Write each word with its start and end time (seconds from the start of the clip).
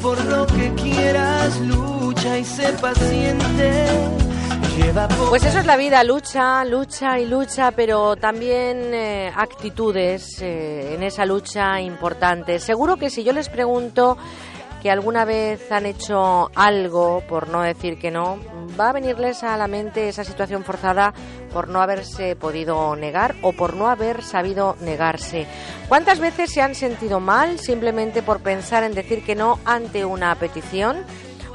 por 0.00 0.22
lo 0.24 0.46
que 0.46 0.72
quieras 0.74 1.60
lucha 1.60 2.38
y 2.38 2.44
sé 2.44 2.72
paciente. 2.80 3.86
Pues 5.28 5.44
eso 5.44 5.58
es 5.58 5.66
la 5.66 5.76
vida, 5.76 6.02
lucha, 6.04 6.64
lucha 6.64 7.18
y 7.18 7.26
lucha, 7.26 7.72
pero 7.72 8.16
también 8.16 8.94
eh, 8.94 9.30
actitudes 9.34 10.40
eh, 10.40 10.94
en 10.94 11.02
esa 11.02 11.26
lucha 11.26 11.80
importantes. 11.80 12.62
Seguro 12.62 12.96
que 12.96 13.10
si 13.10 13.24
yo 13.24 13.32
les 13.32 13.48
pregunto 13.48 14.16
que 14.82 14.90
alguna 14.90 15.24
vez 15.24 15.70
han 15.72 15.86
hecho 15.86 16.50
algo, 16.54 17.22
por 17.28 17.48
no 17.48 17.62
decir 17.62 17.98
que 17.98 18.10
no, 18.10 18.38
va 18.78 18.90
a 18.90 18.92
venirles 18.92 19.42
a 19.42 19.56
la 19.56 19.66
mente 19.66 20.08
esa 20.08 20.24
situación 20.24 20.64
forzada 20.64 21.12
por 21.52 21.68
no 21.68 21.80
haberse 21.80 22.36
podido 22.36 22.94
negar 22.96 23.34
o 23.42 23.52
por 23.52 23.74
no 23.74 23.88
haber 23.88 24.22
sabido 24.22 24.76
negarse. 24.80 25.46
¿Cuántas 25.88 26.20
veces 26.20 26.52
se 26.52 26.62
han 26.62 26.74
sentido 26.74 27.20
mal 27.20 27.58
simplemente 27.58 28.22
por 28.22 28.40
pensar 28.40 28.84
en 28.84 28.94
decir 28.94 29.24
que 29.24 29.34
no 29.34 29.58
ante 29.64 30.04
una 30.04 30.34
petición? 30.36 31.04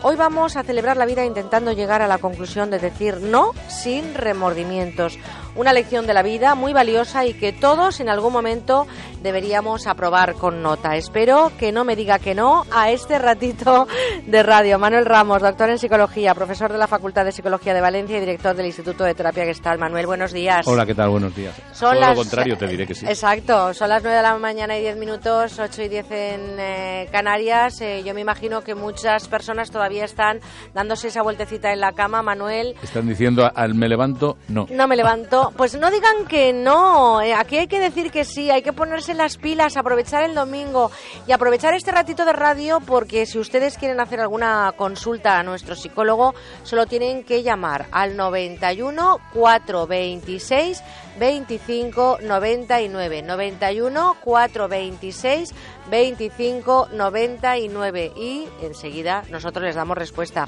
Hoy 0.01 0.17
vamos 0.17 0.57
a 0.57 0.63
celebrar 0.63 0.97
la 0.97 1.05
vida 1.05 1.23
intentando 1.23 1.71
llegar 1.71 2.01
a 2.01 2.07
la 2.07 2.17
conclusión 2.17 2.69
de 2.69 2.79
decir 2.79 3.21
no 3.21 3.51
sin 3.69 4.15
remordimientos. 4.15 5.17
Una 5.55 5.71
lección 5.71 6.07
de 6.07 6.15
la 6.15 6.23
vida 6.23 6.55
muy 6.55 6.73
valiosa 6.73 7.25
y 7.27 7.35
que 7.35 7.53
todos 7.53 7.99
en 7.99 8.09
algún 8.09 8.33
momento 8.33 8.87
deberíamos 9.21 9.85
aprobar 9.85 10.33
con 10.33 10.63
nota. 10.63 10.95
Espero 10.97 11.51
que 11.59 11.71
no 11.71 11.83
me 11.85 11.95
diga 11.95 12.17
que 12.17 12.33
no 12.33 12.65
a 12.71 12.89
este 12.89 13.19
ratito 13.19 13.87
de 14.25 14.41
radio. 14.43 14.79
Manuel 14.79 15.05
Ramos, 15.05 15.43
doctor 15.43 15.69
en 15.69 15.77
psicología, 15.77 16.33
profesor 16.33 16.71
de 16.71 16.79
la 16.79 16.87
Facultad 16.87 17.23
de 17.23 17.31
Psicología 17.31 17.75
de 17.75 17.81
Valencia 17.81 18.17
y 18.17 18.19
director 18.19 18.55
del 18.55 18.65
Instituto 18.65 19.03
de 19.03 19.13
Terapia 19.13 19.45
Gestal. 19.45 19.77
Manuel, 19.77 20.07
buenos 20.07 20.33
días. 20.33 20.65
Hola, 20.67 20.87
¿qué 20.87 20.95
tal? 20.95 21.09
Buenos 21.09 21.35
días. 21.35 21.53
Son 21.71 21.91
Todo 21.91 21.99
las- 22.01 22.09
lo 22.09 22.15
contrario, 22.15 22.57
te 22.57 22.67
diré 22.67 22.87
que 22.87 22.95
sí. 22.95 23.05
Exacto, 23.05 23.75
son 23.75 23.89
las 23.89 24.01
9 24.01 24.17
de 24.17 24.23
la 24.23 24.35
mañana 24.37 24.75
y 24.75 24.81
10 24.81 24.97
minutos, 24.97 25.59
8 25.59 25.83
y 25.83 25.87
10 25.87 26.09
en 26.09 26.55
eh, 26.59 27.09
Canarias. 27.11 27.79
Eh, 27.81 28.01
yo 28.03 28.15
me 28.15 28.21
imagino 28.21 28.61
que 28.61 28.73
muchas 28.73 29.27
personas 29.27 29.69
todavía 29.69 30.03
están 30.05 30.39
dándose 30.73 31.09
esa 31.09 31.21
vueltecita 31.21 31.71
en 31.71 31.79
la 31.79 31.91
cama. 31.93 32.23
Manuel, 32.23 32.75
Están 32.81 33.07
diciendo 33.07 33.49
al 33.53 33.75
me 33.75 33.87
levanto, 33.87 34.37
no. 34.47 34.65
no 34.71 34.87
me 34.87 34.95
levanto. 34.95 35.42
Pues 35.51 35.75
no 35.75 35.91
digan 35.91 36.25
que 36.27 36.53
no. 36.53 37.21
eh, 37.21 37.33
aquí 37.33 37.57
hay 37.57 37.67
que 37.67 37.79
decir 37.79 38.11
que 38.11 38.25
sí. 38.25 38.49
Hay 38.49 38.61
que 38.61 38.73
ponerse 38.73 39.13
las 39.13 39.37
pilas, 39.37 39.77
aprovechar 39.77 40.23
el 40.23 40.35
domingo 40.35 40.91
y 41.27 41.31
aprovechar 41.31 41.73
este 41.73 41.91
ratito 41.91 42.25
de 42.25 42.33
radio 42.33 42.79
porque 42.79 43.25
si 43.25 43.39
ustedes 43.39 43.77
quieren 43.77 43.99
hacer 43.99 44.19
alguna 44.21 44.73
consulta 44.77 45.39
a 45.39 45.43
nuestro 45.43 45.75
psicólogo, 45.75 46.33
solo 46.63 46.85
tienen 46.85 47.23
que 47.23 47.43
llamar 47.43 47.87
al 47.91 48.15
91 48.15 49.19
426 49.33 50.83
25 51.19 52.19
99. 52.21 53.21
91 53.21 54.17
426 54.23 55.53
25 55.89 56.89
99. 56.91 58.11
Y 58.15 58.47
enseguida 58.61 59.23
nosotros 59.29 59.65
les 59.65 59.75
damos 59.75 59.97
respuesta. 59.97 60.47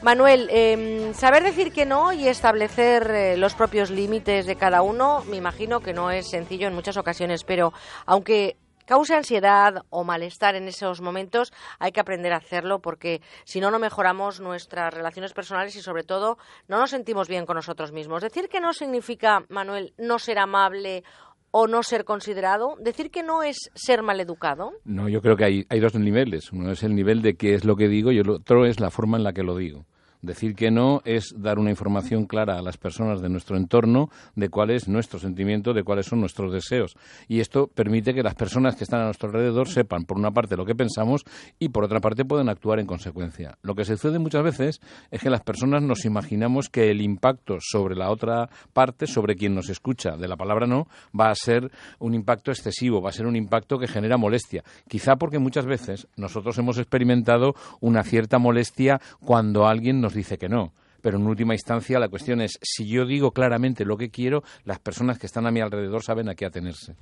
Manuel, 0.00 0.48
eh, 0.52 1.10
saber 1.12 1.42
decir 1.42 1.72
que 1.72 1.84
no 1.84 2.12
y 2.12 2.28
establecer 2.28 3.10
eh, 3.10 3.36
los 3.36 3.54
propios 3.54 3.90
límites 3.90 4.46
de 4.46 4.54
cada 4.54 4.80
uno, 4.80 5.24
me 5.24 5.36
imagino 5.36 5.80
que 5.80 5.92
no 5.92 6.12
es 6.12 6.30
sencillo 6.30 6.68
en 6.68 6.74
muchas 6.74 6.96
ocasiones, 6.96 7.42
pero 7.42 7.72
aunque 8.06 8.56
cause 8.86 9.16
ansiedad 9.16 9.82
o 9.90 10.04
malestar 10.04 10.54
en 10.54 10.68
esos 10.68 11.00
momentos, 11.00 11.52
hay 11.80 11.90
que 11.90 11.98
aprender 11.98 12.32
a 12.32 12.36
hacerlo 12.36 12.78
porque 12.78 13.20
si 13.44 13.60
no, 13.60 13.72
no 13.72 13.80
mejoramos 13.80 14.40
nuestras 14.40 14.94
relaciones 14.94 15.32
personales 15.32 15.74
y 15.74 15.82
sobre 15.82 16.04
todo 16.04 16.38
no 16.68 16.78
nos 16.78 16.90
sentimos 16.90 17.26
bien 17.26 17.44
con 17.44 17.56
nosotros 17.56 17.90
mismos. 17.90 18.22
Decir 18.22 18.48
que 18.48 18.60
no 18.60 18.72
significa, 18.72 19.42
Manuel, 19.48 19.94
no 19.98 20.20
ser 20.20 20.38
amable 20.38 21.02
o 21.50 21.66
no 21.66 21.82
ser 21.82 22.04
considerado. 22.04 22.76
Decir 22.80 23.10
que 23.10 23.22
no 23.22 23.42
es 23.42 23.70
ser 23.74 24.02
maleducado. 24.02 24.72
No, 24.84 25.08
yo 25.08 25.20
creo 25.20 25.36
que 25.36 25.44
hay, 25.44 25.66
hay 25.68 25.80
dos 25.80 25.94
niveles. 25.94 26.52
Uno 26.52 26.72
es 26.72 26.82
el 26.82 26.94
nivel 26.94 27.22
de 27.22 27.36
qué 27.36 27.54
es 27.54 27.64
lo 27.64 27.76
que 27.76 27.88
digo 27.88 28.12
y 28.12 28.18
el 28.18 28.30
otro 28.30 28.66
es 28.66 28.80
la 28.80 28.90
forma 28.90 29.16
en 29.16 29.24
la 29.24 29.32
que 29.32 29.42
lo 29.42 29.56
digo. 29.56 29.86
Decir 30.20 30.54
que 30.54 30.70
no 30.70 31.00
es 31.04 31.32
dar 31.36 31.58
una 31.58 31.70
información 31.70 32.26
clara 32.26 32.58
a 32.58 32.62
las 32.62 32.76
personas 32.76 33.20
de 33.20 33.28
nuestro 33.28 33.56
entorno 33.56 34.10
de 34.34 34.48
cuál 34.48 34.70
es 34.70 34.88
nuestro 34.88 35.18
sentimiento, 35.18 35.72
de 35.72 35.84
cuáles 35.84 36.06
son 36.06 36.20
nuestros 36.20 36.52
deseos. 36.52 36.96
Y 37.28 37.40
esto 37.40 37.68
permite 37.68 38.14
que 38.14 38.22
las 38.22 38.34
personas 38.34 38.74
que 38.74 38.84
están 38.84 39.00
a 39.00 39.04
nuestro 39.04 39.28
alrededor 39.28 39.68
sepan, 39.68 40.04
por 40.04 40.18
una 40.18 40.32
parte, 40.32 40.56
lo 40.56 40.64
que 40.64 40.74
pensamos 40.74 41.24
y, 41.58 41.68
por 41.68 41.84
otra 41.84 42.00
parte, 42.00 42.24
pueden 42.24 42.48
actuar 42.48 42.80
en 42.80 42.86
consecuencia. 42.86 43.58
Lo 43.62 43.74
que 43.74 43.84
sucede 43.84 44.18
muchas 44.18 44.42
veces 44.42 44.80
es 45.10 45.20
que 45.20 45.30
las 45.30 45.42
personas 45.42 45.82
nos 45.82 46.04
imaginamos 46.04 46.68
que 46.68 46.90
el 46.90 47.00
impacto 47.00 47.58
sobre 47.60 47.94
la 47.94 48.10
otra 48.10 48.48
parte, 48.72 49.06
sobre 49.06 49.36
quien 49.36 49.54
nos 49.54 49.68
escucha 49.68 50.16
de 50.16 50.28
la 50.28 50.36
palabra 50.36 50.66
no, 50.66 50.88
va 51.18 51.30
a 51.30 51.34
ser 51.34 51.70
un 51.98 52.14
impacto 52.14 52.50
excesivo, 52.50 53.00
va 53.00 53.10
a 53.10 53.12
ser 53.12 53.26
un 53.26 53.36
impacto 53.36 53.78
que 53.78 53.86
genera 53.86 54.16
molestia. 54.16 54.64
Quizá 54.88 55.16
porque 55.16 55.38
muchas 55.38 55.66
veces 55.66 56.08
nosotros 56.16 56.58
hemos 56.58 56.78
experimentado 56.78 57.54
una 57.80 58.02
cierta 58.02 58.38
molestia 58.38 59.00
cuando 59.20 59.66
alguien 59.66 60.00
nos 60.00 60.07
dice 60.14 60.38
que 60.38 60.48
no. 60.48 60.72
Pero 61.00 61.18
en 61.18 61.26
última 61.26 61.54
instancia 61.54 61.98
la 61.98 62.08
cuestión 62.08 62.40
es, 62.40 62.58
si 62.60 62.88
yo 62.88 63.06
digo 63.06 63.30
claramente 63.30 63.84
lo 63.84 63.96
que 63.96 64.10
quiero, 64.10 64.42
las 64.64 64.80
personas 64.80 65.18
que 65.18 65.26
están 65.26 65.46
a 65.46 65.50
mi 65.50 65.60
alrededor 65.60 66.02
saben 66.02 66.28
a 66.28 66.34
qué 66.34 66.44
atenerse. 66.44 66.96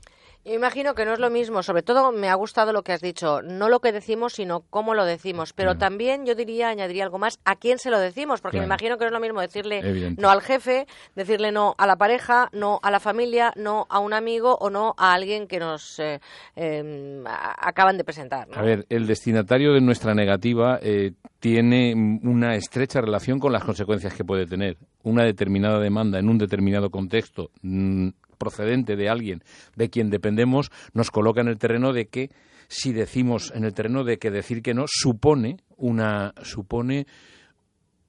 Yo 0.47 0.55
imagino 0.55 0.95
que 0.95 1.05
no 1.05 1.13
es 1.13 1.19
lo 1.19 1.29
mismo, 1.29 1.63
sobre 1.65 1.83
todo 1.83 2.13
me 2.13 2.29
ha 2.29 2.35
gustado 2.37 2.73
lo 2.73 2.83
que 2.85 2.93
has 2.93 3.01
dicho, 3.01 3.43
no 3.43 3.69
lo 3.69 3.81
que 3.81 3.91
decimos, 3.91 4.35
sino 4.35 4.61
cómo 4.71 4.95
lo 4.95 5.05
decimos, 5.05 5.53
pero 5.53 5.77
también 5.77 6.25
yo 6.25 6.37
diría, 6.37 6.69
añadiría 6.69 7.03
algo 7.03 7.19
más, 7.19 7.41
a 7.45 7.57
quién 7.57 7.79
se 7.79 7.91
lo 7.91 7.99
decimos, 7.99 8.41
porque 8.41 8.59
me 8.59 8.65
imagino 8.65 8.97
que 8.97 9.05
no 9.05 9.09
es 9.09 9.13
lo 9.13 9.19
mismo 9.21 9.41
decirle 9.41 9.81
Evidente. 9.81 10.23
no 10.23 10.31
al 10.31 10.41
jefe, 10.43 10.87
decirle 11.17 11.51
no 11.51 11.75
a 11.79 11.87
la 11.89 11.97
pareja, 11.97 12.49
no 12.53 12.79
a 12.85 12.93
la 12.93 13.01
familia, 13.01 13.53
no 13.57 13.87
a 13.91 13.99
un 13.99 14.13
amigo 14.13 14.57
o 14.61 14.71
no 14.71 14.95
a 14.97 15.15
alguien 15.15 15.49
que 15.49 15.59
nos 15.59 15.99
eh, 15.99 16.21
eh, 16.55 17.23
a- 17.27 17.69
acaban 17.69 17.97
de 17.99 18.05
presentar. 18.05 18.47
¿no? 18.47 18.57
A 18.57 18.63
ver, 18.63 18.87
el 18.89 19.09
destinatario 19.09 19.73
de 19.73 19.81
nuestra 19.81 20.15
negativa 20.15 20.79
eh, 20.81 21.13
tiene 21.41 21.93
una 22.23 22.55
estrecha 22.55 23.01
relación 23.01 23.41
con 23.41 23.53
las 23.53 23.65
consecuencias 23.65 24.15
que 24.15 24.25
puede 24.25 24.47
tener. 24.47 24.77
Una 25.03 25.25
determinada 25.25 25.81
demanda 25.81 26.21
en 26.21 26.29
un 26.29 26.39
determinado 26.39 26.91
contexto 26.91 27.51
mm, 27.63 28.09
procedente 28.37 28.97
de 28.97 29.09
alguien 29.09 29.43
de 29.75 29.91
quien 29.91 30.11
dependemos 30.11 30.71
nos 30.93 31.11
coloca 31.11 31.41
en 31.41 31.49
el 31.49 31.59
terreno 31.59 31.93
de 31.93 32.07
que 32.07 32.31
si 32.69 32.93
decimos 32.93 33.53
en 33.55 33.65
el 33.65 33.75
terreno 33.75 34.05
de 34.05 34.19
que 34.19 34.31
decir 34.31 34.63
que 34.63 34.75
no 34.75 34.85
supone 34.89 35.59
una 35.77 36.33
supone 36.43 37.07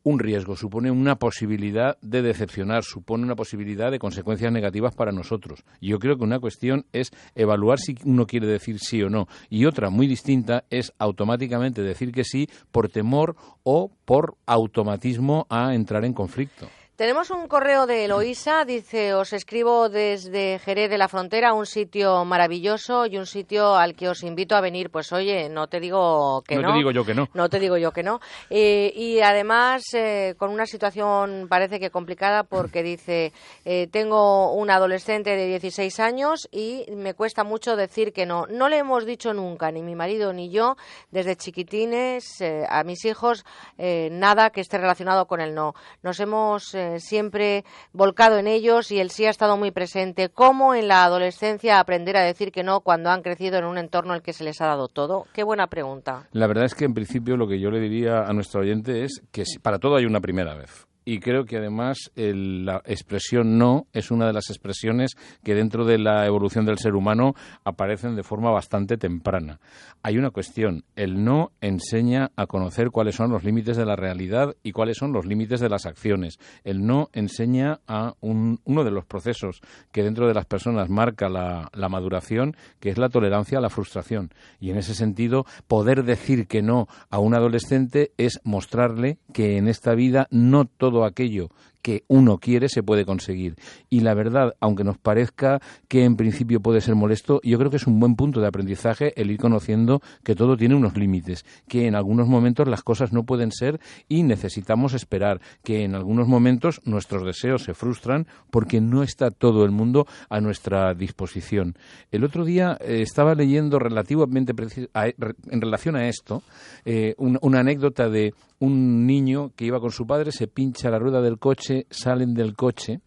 un 0.07 0.19
riesgo, 0.19 0.55
supone 0.55 0.89
una 0.89 1.17
posibilidad 1.17 1.97
de 2.01 2.21
decepcionar, 2.21 2.85
supone 2.85 3.25
una 3.25 3.35
posibilidad 3.35 3.91
de 3.91 3.99
consecuencias 3.99 4.53
negativas 4.53 4.95
para 4.95 5.11
nosotros. 5.11 5.65
Yo 5.81 5.99
creo 5.99 6.17
que 6.17 6.23
una 6.23 6.39
cuestión 6.39 6.85
es 6.93 7.11
evaluar 7.35 7.77
si 7.79 7.97
uno 8.05 8.25
quiere 8.25 8.47
decir 8.47 8.79
sí 8.79 9.03
o 9.03 9.09
no. 9.09 9.27
Y 9.49 9.65
otra 9.65 9.89
muy 9.89 10.07
distinta 10.07 10.63
es 10.69 10.93
automáticamente 10.97 11.81
decir 11.81 12.13
que 12.13 12.23
sí 12.23 12.47
por 12.71 12.87
temor 12.87 13.35
o 13.63 13.91
por 14.05 14.37
automatismo 14.45 15.45
a 15.49 15.75
entrar 15.75 16.05
en 16.05 16.13
conflicto. 16.13 16.69
Tenemos 16.97 17.29
un 17.29 17.47
correo 17.47 17.85
de 17.85 18.05
Eloísa, 18.05 18.65
dice, 18.65 19.13
os 19.13 19.31
escribo 19.31 19.87
desde 19.87 20.57
Jerez 20.57 20.89
de 20.89 20.97
la 20.97 21.07
Frontera, 21.07 21.53
un 21.53 21.67
sitio 21.67 22.25
maravilloso 22.25 23.05
y 23.05 23.19
un 23.19 23.27
sitio 23.27 23.75
al 23.75 23.93
que 23.93 24.09
os 24.09 24.23
invito 24.23 24.55
a 24.55 24.61
venir. 24.61 24.89
Pues 24.89 25.13
oye, 25.13 25.47
no 25.47 25.67
te 25.67 25.79
digo 25.79 26.41
que 26.41 26.55
no. 26.55 26.63
No 26.63 26.73
te 26.73 26.77
digo 26.79 26.89
yo 26.89 27.05
que 27.05 27.13
no. 27.13 27.29
No 27.35 27.49
te 27.49 27.59
digo 27.59 27.77
yo 27.77 27.91
que 27.91 28.01
no. 28.01 28.19
Eh, 28.49 28.91
y 28.95 29.19
además, 29.19 29.83
eh, 29.93 30.33
con 30.39 30.49
una 30.49 30.65
situación 30.65 31.45
parece 31.47 31.79
que 31.79 31.91
complicada 31.91 32.41
porque 32.41 32.81
dice, 32.81 33.31
eh, 33.63 33.85
tengo 33.91 34.53
un 34.53 34.71
adolescente 34.71 35.35
de 35.35 35.45
16 35.45 35.99
años 35.99 36.49
y 36.51 36.85
me 36.95 37.13
cuesta 37.13 37.43
mucho 37.43 37.75
decir 37.75 38.11
que 38.11 38.25
no. 38.25 38.47
No 38.47 38.69
le 38.69 38.79
hemos 38.79 39.05
dicho 39.05 39.35
nunca, 39.35 39.71
ni 39.71 39.83
mi 39.83 39.93
marido 39.93 40.33
ni 40.33 40.49
yo, 40.49 40.77
desde 41.11 41.35
chiquitines 41.35 42.41
eh, 42.41 42.65
a 42.67 42.83
mis 42.83 43.05
hijos, 43.05 43.45
eh, 43.77 44.09
nada 44.11 44.49
que 44.49 44.61
esté 44.61 44.79
relacionado 44.79 45.27
con 45.27 45.41
el 45.41 45.53
no. 45.53 45.75
Nos 46.01 46.19
hemos 46.19 46.73
eh, 46.87 46.99
siempre 46.99 47.63
volcado 47.93 48.37
en 48.37 48.47
ellos 48.47 48.91
y 48.91 48.99
el 48.99 49.11
sí 49.11 49.25
ha 49.25 49.29
estado 49.29 49.57
muy 49.57 49.71
presente. 49.71 50.29
¿Cómo 50.29 50.73
en 50.73 50.87
la 50.87 51.03
adolescencia 51.03 51.79
aprender 51.79 52.17
a 52.17 52.23
decir 52.23 52.51
que 52.51 52.63
no 52.63 52.81
cuando 52.81 53.09
han 53.09 53.21
crecido 53.21 53.57
en 53.57 53.65
un 53.65 53.77
entorno 53.77 54.13
en 54.13 54.17
el 54.17 54.23
que 54.23 54.33
se 54.33 54.43
les 54.43 54.61
ha 54.61 54.67
dado 54.67 54.87
todo? 54.87 55.25
Qué 55.33 55.43
buena 55.43 55.67
pregunta. 55.67 56.27
La 56.31 56.47
verdad 56.47 56.65
es 56.65 56.73
que 56.73 56.85
en 56.85 56.93
principio 56.93 57.37
lo 57.37 57.47
que 57.47 57.59
yo 57.59 57.69
le 57.69 57.79
diría 57.79 58.21
a 58.21 58.33
nuestro 58.33 58.61
oyente 58.61 59.03
es 59.03 59.21
que 59.31 59.43
para 59.61 59.79
todo 59.79 59.97
hay 59.97 60.05
una 60.05 60.21
primera 60.21 60.55
vez. 60.55 60.86
Y 61.07 61.21
creo 61.21 61.45
que 61.45 61.55
además 61.55 62.11
la 62.15 62.81
expresión 62.83 63.57
no 63.57 63.87
es 63.93 64.11
una 64.11 64.27
de 64.27 64.33
las 64.33 64.49
expresiones 64.49 65.15
que 65.41 65.55
dentro 65.55 65.85
de 65.85 65.97
la 65.97 66.25
evolución 66.25 66.65
del 66.65 66.79
ser 66.79 66.95
humano 66.95 67.33
aparecen 67.63 68.17
de 68.17 68.23
forma 68.23 68.51
bastante 68.51 68.97
temprana. 68.97 69.61
Hay 70.03 70.17
una 70.17 70.31
cuestión, 70.31 70.83
el 70.97 71.23
no 71.23 71.53
enseña 71.61 72.31
a 72.35 72.45
conocer 72.45 72.91
cuáles 72.91 73.15
son 73.15 73.31
los 73.31 73.45
límites 73.45 73.77
de 73.77 73.85
la 73.85 73.95
realidad 73.95 74.57
y 74.63 74.73
cuáles 74.73 74.97
son 74.97 75.13
los 75.13 75.25
límites 75.25 75.61
de 75.61 75.69
las 75.69 75.85
acciones. 75.85 76.39
El 76.65 76.85
no 76.85 77.09
enseña 77.13 77.79
a 77.87 78.15
uno 78.19 78.83
de 78.83 78.91
los 78.91 79.05
procesos 79.05 79.61
que 79.93 80.03
dentro 80.03 80.27
de 80.27 80.33
las 80.33 80.45
personas 80.45 80.89
marca 80.89 81.29
la, 81.29 81.69
la 81.71 81.87
maduración, 81.87 82.57
que 82.81 82.89
es 82.89 82.97
la 82.97 83.07
tolerancia 83.07 83.59
a 83.59 83.61
la 83.61 83.69
frustración. 83.69 84.31
Y 84.59 84.71
en 84.71 84.77
ese 84.77 84.93
sentido, 84.93 85.45
poder 85.67 86.03
decir 86.03 86.47
que 86.47 86.61
no 86.61 86.87
a 87.09 87.19
un 87.19 87.33
adolescente 87.33 88.11
es 88.17 88.41
mostrarle 88.43 89.19
que 89.31 89.55
en 89.55 89.69
esta 89.69 89.95
vida 89.95 90.27
no 90.31 90.65
todo 90.65 90.96
aquello 91.03 91.49
que 91.87 92.03
uno 92.09 92.37
quiere 92.37 92.67
se 92.67 92.83
puede 92.83 93.05
conseguir. 93.05 93.55
Y 93.89 94.01
la 94.01 94.13
verdad, 94.13 94.57
aunque 94.59 94.83
nos 94.83 94.97
parezca 94.97 95.61
que 95.87 96.03
en 96.03 96.17
principio 96.17 96.59
puede 96.59 96.81
ser 96.81 96.95
molesto, 96.95 97.39
yo 97.45 97.57
creo 97.57 97.71
que 97.71 97.77
es 97.77 97.87
un 97.87 97.97
buen 97.97 98.17
punto 98.17 98.41
de 98.41 98.47
aprendizaje 98.47 99.13
el 99.15 99.31
ir 99.31 99.37
conociendo 99.37 100.01
que 100.25 100.35
todo 100.35 100.57
tiene 100.57 100.75
unos 100.75 100.97
límites, 100.97 101.45
que 101.65 101.87
en 101.87 101.95
algunos 101.95 102.27
momentos 102.27 102.67
las 102.67 102.83
cosas 102.83 103.13
no 103.13 103.23
pueden 103.23 103.53
ser 103.53 103.79
y 104.09 104.23
necesitamos 104.23 104.93
esperar, 104.95 105.39
que 105.63 105.85
en 105.85 105.95
algunos 105.95 106.27
momentos 106.27 106.81
nuestros 106.83 107.23
deseos 107.23 107.63
se 107.63 107.73
frustran 107.73 108.27
porque 108.51 108.81
no 108.81 109.01
está 109.01 109.31
todo 109.31 109.63
el 109.63 109.71
mundo 109.71 110.07
a 110.29 110.41
nuestra 110.41 110.93
disposición. 110.93 111.77
El 112.11 112.25
otro 112.25 112.43
día 112.43 112.77
eh, 112.81 113.01
estaba 113.01 113.33
leyendo 113.33 113.79
relativamente 113.79 114.53
en 114.53 115.61
relación 115.61 115.95
a 115.95 116.09
esto 116.09 116.43
eh, 116.83 117.15
una 117.17 117.61
anécdota 117.61 118.09
de 118.09 118.33
un 118.59 119.05
niño 119.05 119.51
que 119.55 119.65
iba 119.65 119.79
con 119.79 119.91
su 119.91 120.07
padre, 120.07 120.31
se 120.31 120.47
pincha 120.47 120.89
la 120.89 120.99
rueda 120.99 121.21
del 121.21 121.37
coche, 121.37 121.76
salen 121.89 122.33
del 122.33 122.55
coche 122.55 123.01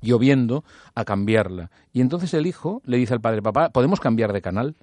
lloviendo 0.00 0.64
a 0.94 1.04
cambiarla. 1.04 1.70
Y 1.92 2.00
entonces 2.00 2.34
el 2.34 2.46
hijo 2.46 2.82
le 2.84 2.98
dice 2.98 3.14
al 3.14 3.20
padre, 3.20 3.42
papá, 3.42 3.70
¿podemos 3.70 4.00
cambiar 4.00 4.32
de 4.32 4.42
canal? 4.42 4.76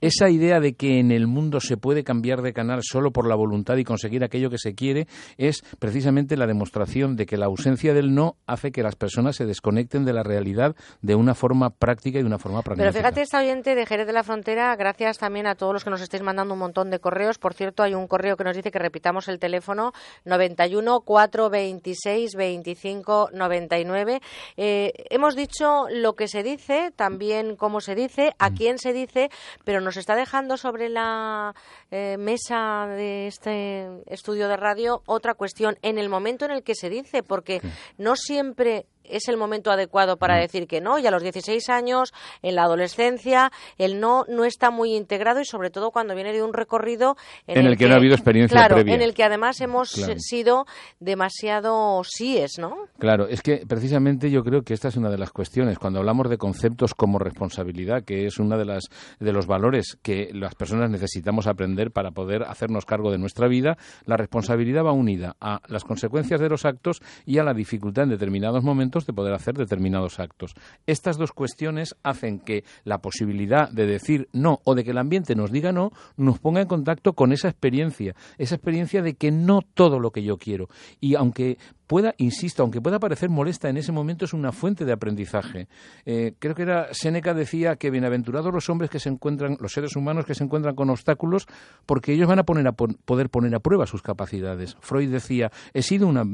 Esa 0.00 0.28
idea 0.28 0.60
de 0.60 0.74
que 0.74 0.98
en 0.98 1.10
el 1.10 1.26
mundo 1.26 1.60
se 1.60 1.76
puede 1.76 2.04
cambiar 2.04 2.42
de 2.42 2.52
canal 2.52 2.80
solo 2.82 3.12
por 3.12 3.26
la 3.26 3.34
voluntad 3.34 3.76
y 3.76 3.84
conseguir 3.84 4.24
aquello 4.24 4.50
que 4.50 4.58
se 4.58 4.74
quiere 4.74 5.06
es 5.36 5.62
precisamente 5.78 6.36
la 6.36 6.46
demostración 6.46 7.16
de 7.16 7.26
que 7.26 7.36
la 7.36 7.46
ausencia 7.46 7.94
del 7.94 8.14
no 8.14 8.36
hace 8.46 8.72
que 8.72 8.82
las 8.82 8.96
personas 8.96 9.36
se 9.36 9.46
desconecten 9.46 10.04
de 10.04 10.12
la 10.12 10.22
realidad 10.22 10.74
de 11.02 11.14
una 11.14 11.34
forma 11.34 11.70
práctica 11.70 12.18
y 12.18 12.22
de 12.22 12.26
una 12.26 12.38
forma 12.38 12.62
pragmática. 12.62 12.92
Pero 12.92 13.04
fíjate, 13.04 13.22
esta 13.22 13.40
oyente 13.40 13.74
de 13.74 13.86
Jerez 13.86 14.06
de 14.06 14.12
la 14.12 14.22
Frontera, 14.22 14.74
gracias 14.76 15.18
también 15.18 15.46
a 15.46 15.54
todos 15.54 15.72
los 15.72 15.84
que 15.84 15.90
nos 15.90 16.00
estáis 16.00 16.22
mandando 16.22 16.54
un 16.54 16.60
montón 16.60 16.90
de 16.90 16.98
correos. 16.98 17.38
Por 17.38 17.54
cierto, 17.54 17.82
hay 17.82 17.94
un 17.94 18.06
correo 18.06 18.36
que 18.36 18.44
nos 18.44 18.56
dice 18.56 18.70
que 18.70 18.78
repitamos 18.78 19.28
el 19.28 19.38
teléfono 19.38 19.92
91 20.24 21.00
426 21.00 22.34
25 22.36 23.30
99. 23.32 24.20
hemos 24.56 25.36
dicho 25.36 25.86
lo 25.90 26.14
que 26.14 26.28
se 26.28 26.42
dice, 26.42 26.92
también 26.94 27.56
cómo 27.56 27.80
se 27.80 27.94
dice, 27.94 28.34
a 28.38 28.50
mm. 28.50 28.56
quién 28.56 28.78
se 28.78 28.92
dice, 28.92 29.30
pero 29.64 29.80
nos 29.80 29.96
está 29.96 30.14
dejando 30.14 30.56
sobre 30.56 30.88
la 30.88 31.54
eh, 31.90 32.16
mesa 32.18 32.86
de 32.88 33.26
este 33.26 33.88
estudio 34.06 34.48
de 34.48 34.56
radio 34.56 35.02
otra 35.06 35.34
cuestión 35.34 35.78
en 35.82 35.98
el 35.98 36.08
momento 36.08 36.44
en 36.44 36.50
el 36.50 36.62
que 36.62 36.74
se 36.74 36.90
dice, 36.90 37.22
porque 37.22 37.60
no 37.98 38.16
siempre 38.16 38.86
es 39.04 39.28
el 39.28 39.36
momento 39.36 39.70
adecuado 39.70 40.16
para 40.16 40.36
decir 40.36 40.66
que 40.66 40.80
no 40.80 40.98
y 40.98 41.06
a 41.06 41.10
los 41.10 41.22
16 41.22 41.68
años 41.68 42.12
en 42.42 42.54
la 42.54 42.64
adolescencia 42.64 43.50
el 43.78 44.00
no 44.00 44.24
no 44.28 44.44
está 44.44 44.70
muy 44.70 44.94
integrado 44.94 45.40
y 45.40 45.44
sobre 45.44 45.70
todo 45.70 45.90
cuando 45.90 46.14
viene 46.14 46.32
de 46.32 46.42
un 46.42 46.52
recorrido 46.52 47.16
en, 47.46 47.66
el, 47.66 47.76
que, 47.76 47.86
no 47.86 47.94
ha 47.94 47.98
habido 47.98 48.14
experiencia 48.14 48.56
claro, 48.56 48.78
en 48.78 49.02
el 49.02 49.14
que 49.14 49.24
además 49.24 49.60
hemos 49.60 49.90
sido 50.18 50.66
demasiado 51.00 52.02
síes, 52.04 52.58
¿no? 52.58 52.76
Claro, 52.98 53.28
es 53.28 53.42
que 53.42 53.64
precisamente 53.66 54.30
yo 54.30 54.42
creo 54.42 54.62
que 54.62 54.74
esta 54.74 54.88
es 54.88 54.96
una 54.96 55.10
de 55.10 55.18
las 55.18 55.30
cuestiones. 55.30 55.78
Cuando 55.78 55.98
hablamos 55.98 56.28
de 56.30 56.38
conceptos 56.38 56.94
como 56.94 57.18
responsabilidad, 57.18 58.04
que 58.04 58.26
es 58.26 58.38
uno 58.38 58.56
de 58.56 58.64
las 58.64 58.84
de 59.20 59.32
los 59.32 59.46
valores 59.46 59.98
que 60.02 60.30
las 60.32 60.54
personas 60.54 60.90
necesitamos 60.90 61.46
aprender 61.46 61.90
para 61.90 62.10
poder 62.10 62.44
hacernos 62.44 62.84
cargo 62.84 63.10
de 63.10 63.18
nuestra 63.18 63.48
vida, 63.48 63.76
la 64.06 64.16
responsabilidad 64.16 64.84
va 64.84 64.92
unida 64.92 65.36
a 65.40 65.60
las 65.68 65.84
consecuencias 65.84 66.40
de 66.40 66.48
los 66.48 66.64
actos 66.64 67.00
y 67.26 67.38
a 67.38 67.44
la 67.44 67.54
dificultad 67.54 68.04
en 68.04 68.10
determinados 68.10 68.62
momentos 68.62 68.93
de 69.04 69.12
poder 69.12 69.34
hacer 69.34 69.54
determinados 69.54 70.20
actos. 70.20 70.54
Estas 70.86 71.18
dos 71.18 71.32
cuestiones 71.32 71.96
hacen 72.04 72.38
que 72.38 72.64
la 72.84 72.98
posibilidad 72.98 73.68
de 73.68 73.86
decir 73.86 74.28
no 74.32 74.60
o 74.64 74.76
de 74.76 74.84
que 74.84 74.92
el 74.92 74.98
ambiente 74.98 75.34
nos 75.34 75.50
diga 75.50 75.72
no 75.72 75.90
nos 76.16 76.38
ponga 76.38 76.60
en 76.60 76.68
contacto 76.68 77.14
con 77.14 77.32
esa 77.32 77.48
experiencia, 77.48 78.14
esa 78.38 78.54
experiencia 78.54 79.02
de 79.02 79.14
que 79.14 79.32
no 79.32 79.62
todo 79.62 79.98
lo 79.98 80.12
que 80.12 80.22
yo 80.22 80.38
quiero. 80.38 80.68
Y 81.00 81.16
aunque 81.16 81.58
pueda, 81.94 82.12
insisto, 82.18 82.64
aunque 82.64 82.80
pueda 82.80 82.98
parecer 82.98 83.30
molesta 83.30 83.68
en 83.68 83.76
ese 83.76 83.92
momento, 83.92 84.24
es 84.24 84.32
una 84.32 84.50
fuente 84.50 84.84
de 84.84 84.90
aprendizaje. 84.90 85.68
Eh, 86.04 86.34
creo 86.40 86.56
que 86.56 86.62
era 86.62 86.88
Séneca 86.92 87.34
decía 87.34 87.76
que 87.76 87.88
bienaventurados 87.88 88.52
los 88.52 88.68
hombres 88.68 88.90
que 88.90 88.98
se 88.98 89.10
encuentran, 89.10 89.58
los 89.60 89.70
seres 89.70 89.94
humanos 89.94 90.26
que 90.26 90.34
se 90.34 90.42
encuentran 90.42 90.74
con 90.74 90.90
obstáculos, 90.90 91.46
porque 91.86 92.12
ellos 92.12 92.26
van 92.26 92.40
a, 92.40 92.42
poner 92.42 92.66
a 92.66 92.72
poder 92.72 93.30
poner 93.30 93.54
a 93.54 93.60
prueba 93.60 93.86
sus 93.86 94.02
capacidades. 94.02 94.76
Freud 94.80 95.08
decía, 95.08 95.52
he 95.72 95.82
sido, 95.82 96.08
una, 96.08 96.24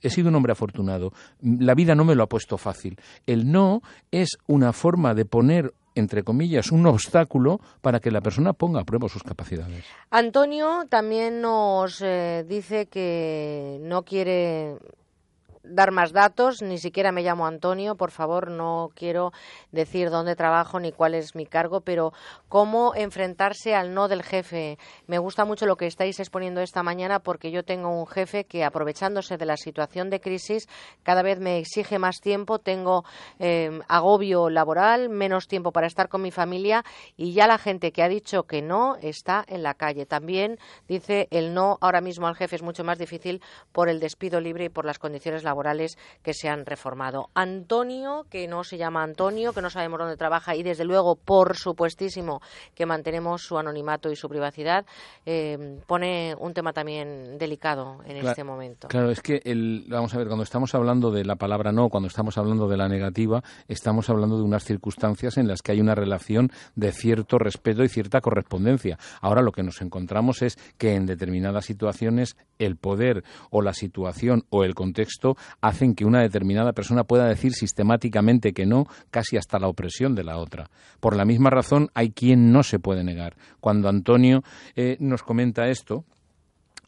he 0.00 0.10
sido 0.10 0.28
un 0.28 0.34
hombre 0.34 0.50
afortunado, 0.50 1.12
la 1.40 1.76
vida 1.76 1.94
no 1.94 2.04
me 2.04 2.16
lo 2.16 2.24
ha 2.24 2.28
puesto 2.28 2.58
fácil. 2.58 2.98
El 3.28 3.52
no 3.52 3.82
es 4.10 4.38
una 4.48 4.72
forma 4.72 5.14
de 5.14 5.24
poner 5.24 5.72
entre 5.96 6.22
comillas, 6.22 6.70
un 6.70 6.86
obstáculo 6.86 7.60
para 7.80 7.98
que 7.98 8.12
la 8.12 8.20
persona 8.20 8.52
ponga 8.52 8.80
a 8.80 8.84
prueba 8.84 9.08
sus 9.08 9.24
capacidades. 9.24 9.84
Antonio 10.10 10.86
también 10.88 11.40
nos 11.40 12.00
eh, 12.02 12.44
dice 12.46 12.86
que 12.86 13.78
no 13.80 14.04
quiere 14.04 14.76
dar 15.68 15.90
más 15.90 16.12
datos, 16.12 16.62
ni 16.62 16.78
siquiera 16.78 17.12
me 17.12 17.22
llamo 17.22 17.46
Antonio, 17.46 17.96
por 17.96 18.10
favor, 18.10 18.50
no 18.50 18.90
quiero 18.94 19.32
decir 19.72 20.10
dónde 20.10 20.36
trabajo 20.36 20.78
ni 20.80 20.92
cuál 20.92 21.14
es 21.14 21.34
mi 21.34 21.46
cargo, 21.46 21.80
pero 21.80 22.12
cómo 22.48 22.94
enfrentarse 22.94 23.74
al 23.74 23.94
no 23.94 24.08
del 24.08 24.22
jefe. 24.22 24.78
Me 25.06 25.18
gusta 25.18 25.44
mucho 25.44 25.66
lo 25.66 25.76
que 25.76 25.86
estáis 25.86 26.20
exponiendo 26.20 26.60
esta 26.60 26.82
mañana 26.82 27.18
porque 27.20 27.50
yo 27.50 27.64
tengo 27.64 27.90
un 27.90 28.06
jefe 28.06 28.44
que, 28.44 28.64
aprovechándose 28.64 29.36
de 29.36 29.46
la 29.46 29.56
situación 29.56 30.10
de 30.10 30.20
crisis, 30.20 30.68
cada 31.02 31.22
vez 31.22 31.40
me 31.40 31.58
exige 31.58 31.98
más 31.98 32.20
tiempo, 32.20 32.58
tengo 32.58 33.04
eh, 33.38 33.80
agobio 33.88 34.48
laboral, 34.50 35.08
menos 35.08 35.48
tiempo 35.48 35.72
para 35.72 35.86
estar 35.86 36.08
con 36.08 36.22
mi 36.22 36.30
familia 36.30 36.84
y 37.16 37.32
ya 37.32 37.46
la 37.46 37.58
gente 37.58 37.92
que 37.92 38.02
ha 38.02 38.08
dicho 38.08 38.44
que 38.44 38.62
no 38.62 38.96
está 39.02 39.44
en 39.48 39.62
la 39.62 39.74
calle. 39.74 40.06
También 40.06 40.58
dice 40.88 41.28
el 41.30 41.54
no 41.54 41.78
ahora 41.80 42.00
mismo 42.00 42.26
al 42.26 42.36
jefe 42.36 42.56
es 42.56 42.62
mucho 42.62 42.84
más 42.84 42.98
difícil 42.98 43.42
por 43.72 43.88
el 43.88 44.00
despido 44.00 44.40
libre 44.40 44.66
y 44.66 44.68
por 44.68 44.84
las 44.84 44.98
condiciones 44.98 45.42
laborales 45.42 45.55
laborales 45.56 45.96
que 46.22 46.34
se 46.34 46.50
han 46.50 46.66
reformado. 46.66 47.30
Antonio, 47.34 48.26
que 48.28 48.46
no 48.46 48.62
se 48.62 48.76
llama 48.76 49.02
Antonio, 49.02 49.54
que 49.54 49.62
no 49.62 49.70
sabemos 49.70 49.98
dónde 49.98 50.16
trabaja 50.16 50.54
y 50.54 50.62
desde 50.62 50.84
luego, 50.84 51.16
por 51.16 51.56
supuestísimo, 51.56 52.42
que 52.74 52.84
mantenemos 52.84 53.42
su 53.42 53.56
anonimato 53.56 54.10
y 54.10 54.16
su 54.16 54.28
privacidad, 54.28 54.84
eh, 55.24 55.80
pone 55.86 56.34
un 56.38 56.52
tema 56.52 56.74
también 56.74 57.38
delicado 57.38 58.02
en 58.04 58.18
este 58.18 58.44
momento. 58.44 58.88
Claro, 58.88 59.10
es 59.10 59.22
que 59.22 59.40
el, 59.44 59.86
vamos 59.88 60.12
a 60.14 60.18
ver, 60.18 60.26
cuando 60.26 60.42
estamos 60.44 60.74
hablando 60.74 61.10
de 61.10 61.24
la 61.24 61.36
palabra 61.36 61.72
no, 61.72 61.88
cuando 61.88 62.08
estamos 62.08 62.36
hablando 62.36 62.68
de 62.68 62.76
la 62.76 62.88
negativa, 62.88 63.42
estamos 63.66 64.10
hablando 64.10 64.36
de 64.36 64.42
unas 64.42 64.64
circunstancias 64.64 65.38
en 65.38 65.48
las 65.48 65.62
que 65.62 65.72
hay 65.72 65.80
una 65.80 65.94
relación 65.94 66.50
de 66.74 66.92
cierto 66.92 67.38
respeto 67.38 67.82
y 67.82 67.88
cierta 67.88 68.20
correspondencia. 68.20 68.98
Ahora 69.22 69.40
lo 69.40 69.52
que 69.52 69.62
nos 69.62 69.80
encontramos 69.80 70.42
es 70.42 70.58
que 70.76 70.94
en 70.94 71.06
determinadas 71.06 71.64
situaciones 71.64 72.36
el 72.58 72.76
poder 72.76 73.24
o 73.50 73.62
la 73.62 73.72
situación 73.72 74.44
o 74.50 74.64
el 74.64 74.74
contexto 74.74 75.36
hacen 75.60 75.94
que 75.94 76.04
una 76.04 76.20
determinada 76.20 76.72
persona 76.72 77.04
pueda 77.04 77.26
decir 77.26 77.52
sistemáticamente 77.52 78.52
que 78.52 78.66
no, 78.66 78.86
casi 79.10 79.36
hasta 79.36 79.58
la 79.58 79.68
opresión 79.68 80.14
de 80.14 80.24
la 80.24 80.38
otra. 80.38 80.70
Por 81.00 81.16
la 81.16 81.24
misma 81.24 81.50
razón, 81.50 81.88
hay 81.94 82.10
quien 82.10 82.52
no 82.52 82.62
se 82.62 82.78
puede 82.78 83.04
negar. 83.04 83.36
Cuando 83.60 83.88
Antonio 83.88 84.42
eh, 84.74 84.96
nos 85.00 85.22
comenta 85.22 85.68
esto, 85.68 86.04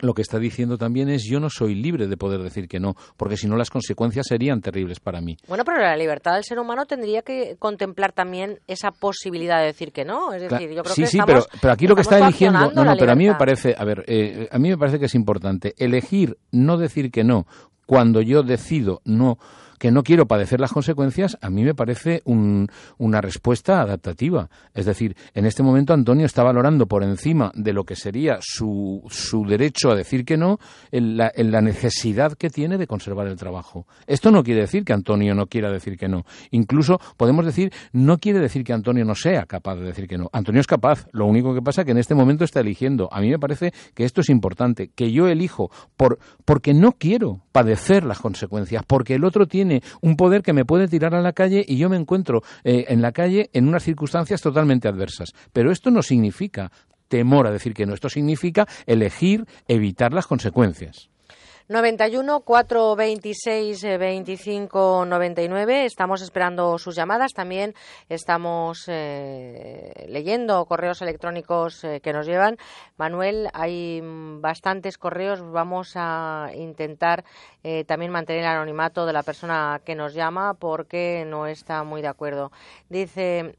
lo 0.01 0.15
que 0.15 0.23
está 0.23 0.39
diciendo 0.39 0.79
también 0.79 1.09
es 1.09 1.25
yo 1.25 1.41
no 1.41 1.51
soy 1.51 1.75
libre 1.75 2.07
de 2.07 2.17
poder 2.17 2.41
decir 2.43 2.69
que 2.69 2.79
no, 2.79 2.95
porque 3.17 3.37
si 3.37 3.49
no 3.49 3.57
las 3.57 3.71
consecuencias 3.71 4.27
serían 4.29 4.61
terribles 4.61 5.01
para 5.01 5.21
mí. 5.21 5.37
Bueno, 5.49 5.65
pero 5.65 5.79
la 5.79 5.97
libertad 5.97 6.35
del 6.35 6.45
ser 6.45 6.59
humano 6.59 6.87
tendría 6.87 7.23
que 7.23 7.57
contemplar 7.59 8.13
también 8.13 8.61
esa 8.67 8.91
posibilidad 8.93 9.59
de 9.59 9.67
decir 9.67 9.93
que 9.93 10.05
no. 10.05 10.33
Es 10.33 10.43
decir, 10.43 10.71
yo 10.71 10.83
creo 10.83 10.95
sí, 10.95 11.03
que 11.03 11.09
sí, 11.09 11.19
pero, 11.27 11.45
pero 11.61 11.73
aquí 11.73 11.87
lo 11.87 11.97
que 11.97 12.03
está 12.03 12.19
eligiendo, 12.19 12.71
no, 12.73 12.85
no, 12.85 12.97
pero 12.97 13.13
a 13.13 13.17
mí 13.17 13.27
me 13.27 13.35
parece, 13.35 13.75
a 13.77 13.85
ver, 13.85 14.05
eh, 14.07 14.49
a 14.51 14.59
mí 14.59 14.69
me 14.69 14.79
parece 14.79 14.99
que 14.99 15.07
es 15.07 15.15
importante 15.15 15.75
elegir 15.79 16.39
no 16.53 16.77
decir 16.77 17.11
que 17.11 17.25
no 17.25 17.47
cuando 17.89 18.21
yo 18.21 18.43
decido 18.43 19.01
no 19.07 19.39
que 19.79 19.91
no 19.91 20.03
quiero 20.03 20.27
padecer 20.27 20.61
las 20.61 20.73
consecuencias, 20.73 21.39
a 21.41 21.51
mí 21.51 21.65
me 21.65 21.75
parece 21.75 22.23
una 22.25 23.21
respuesta 23.21 23.81
adaptativa. 23.81 24.49
Es 24.75 24.87
decir, 24.87 25.17
en 25.35 25.47
este 25.47 25.63
momento 25.63 25.93
Antonio 25.93 26.27
está 26.27 26.43
valorando 26.43 26.87
por 26.87 27.03
encima 27.03 27.53
de 27.55 27.73
lo 27.73 27.85
que 27.85 27.97
sería 27.97 28.39
su, 28.41 29.03
su 29.09 29.45
derecho 29.45 29.91
a 29.91 29.97
decir 29.97 30.25
que 30.25 30.37
no, 30.37 30.59
en 30.91 31.17
la, 31.17 31.31
en 31.35 31.51
la 31.51 31.61
necesidad 31.61 32.33
que 32.35 32.51
tiene 32.51 32.79
de 32.79 32.87
conservar 32.87 33.27
el 33.27 33.37
trabajo. 33.37 33.87
Esto 34.07 34.31
no 34.31 34.43
quiere 34.43 34.63
decir 34.63 34.85
que 34.85 34.93
Antonio 34.93 35.35
no 35.35 35.47
quiera 35.47 35.71
decir 35.71 35.97
que 35.97 36.09
no. 36.09 36.25
Incluso 36.51 37.01
podemos 37.17 37.45
decir, 37.45 37.73
no 37.93 38.19
quiere 38.19 38.41
decir 38.41 38.65
que 38.65 38.73
Antonio 38.73 39.05
no 39.05 39.15
sea 39.15 39.47
capaz 39.47 39.77
de 39.77 39.85
decir 39.85 40.09
que 40.09 40.19
no. 40.19 40.29
Antonio 40.33 40.61
es 40.61 40.67
capaz. 40.67 41.07
Lo 41.13 41.27
único 41.27 41.55
que 41.55 41.63
pasa 41.63 41.83
es 41.83 41.85
que 41.87 41.93
en 41.93 41.99
este 41.99 42.15
momento 42.15 42.45
está 42.45 42.61
eligiendo. 42.61 43.09
A 43.13 43.21
mí 43.21 43.31
me 43.31 43.39
parece 43.39 43.73
que 43.95 44.05
esto 44.05 44.21
es 44.21 44.29
importante, 44.29 44.91
que 44.95 45.13
yo 45.13 45.29
elijo 45.29 45.71
por, 45.97 46.19
porque 46.45 46.75
no 46.75 46.93
quiero 46.93 47.43
padecer 47.53 48.05
las 48.05 48.19
consecuencias, 48.19 48.83
porque 48.87 49.15
el 49.15 49.25
otro 49.25 49.47
tiene 49.47 49.68
un 50.01 50.17
poder 50.17 50.43
que 50.43 50.53
me 50.53 50.65
puede 50.65 50.89
tirar 50.89 51.15
a 51.15 51.23
la 51.23 51.33
calle 51.33 51.65
y 51.67 51.77
yo 51.77 51.89
me 51.89 51.97
encuentro 51.97 52.43
eh, 52.65 52.87
en 52.89 53.03
la 53.03 53.13
calle 53.13 53.51
en 53.53 53.69
unas 53.69 53.83
circunstancias 53.83 54.41
totalmente 54.41 54.89
adversas. 54.89 55.33
Pero 55.53 55.71
esto 55.71 55.91
no 55.91 56.03
significa 56.03 56.71
temor 57.09 57.47
a 57.47 57.51
decir 57.51 57.75
que 57.75 57.87
no, 57.87 57.95
esto 57.95 58.09
significa 58.09 58.67
elegir 58.87 59.47
evitar 59.67 60.13
las 60.13 60.27
consecuencias. 60.27 61.11
91 61.69 62.41
426 62.41 63.83
25 63.99 65.05
99. 65.05 65.85
Estamos 65.85 66.23
esperando 66.23 66.79
sus 66.79 66.97
llamadas. 66.97 67.35
También 67.35 67.75
estamos 68.09 68.85
eh, 68.89 70.07
leyendo 70.09 70.65
correos 70.65 71.03
electrónicos 71.03 71.85
eh, 71.85 72.01
que 72.01 72.15
nos 72.15 72.25
llevan. 72.25 72.57
Manuel, 72.97 73.51
hay 73.53 74.01
bastantes 74.03 74.97
correos. 74.97 75.43
Vamos 75.43 75.93
a 75.95 76.49
intentar 76.55 77.25
eh, 77.63 77.85
también 77.85 78.13
mantener 78.13 78.45
el 78.45 78.49
anonimato 78.49 79.05
de 79.05 79.13
la 79.13 79.23
persona 79.23 79.83
que 79.85 79.95
nos 79.95 80.15
llama 80.15 80.55
porque 80.55 81.25
no 81.27 81.47
está 81.47 81.85
muy 81.85 82.01
de 82.01 82.09
acuerdo. 82.09 82.51
Dice, 82.89 83.55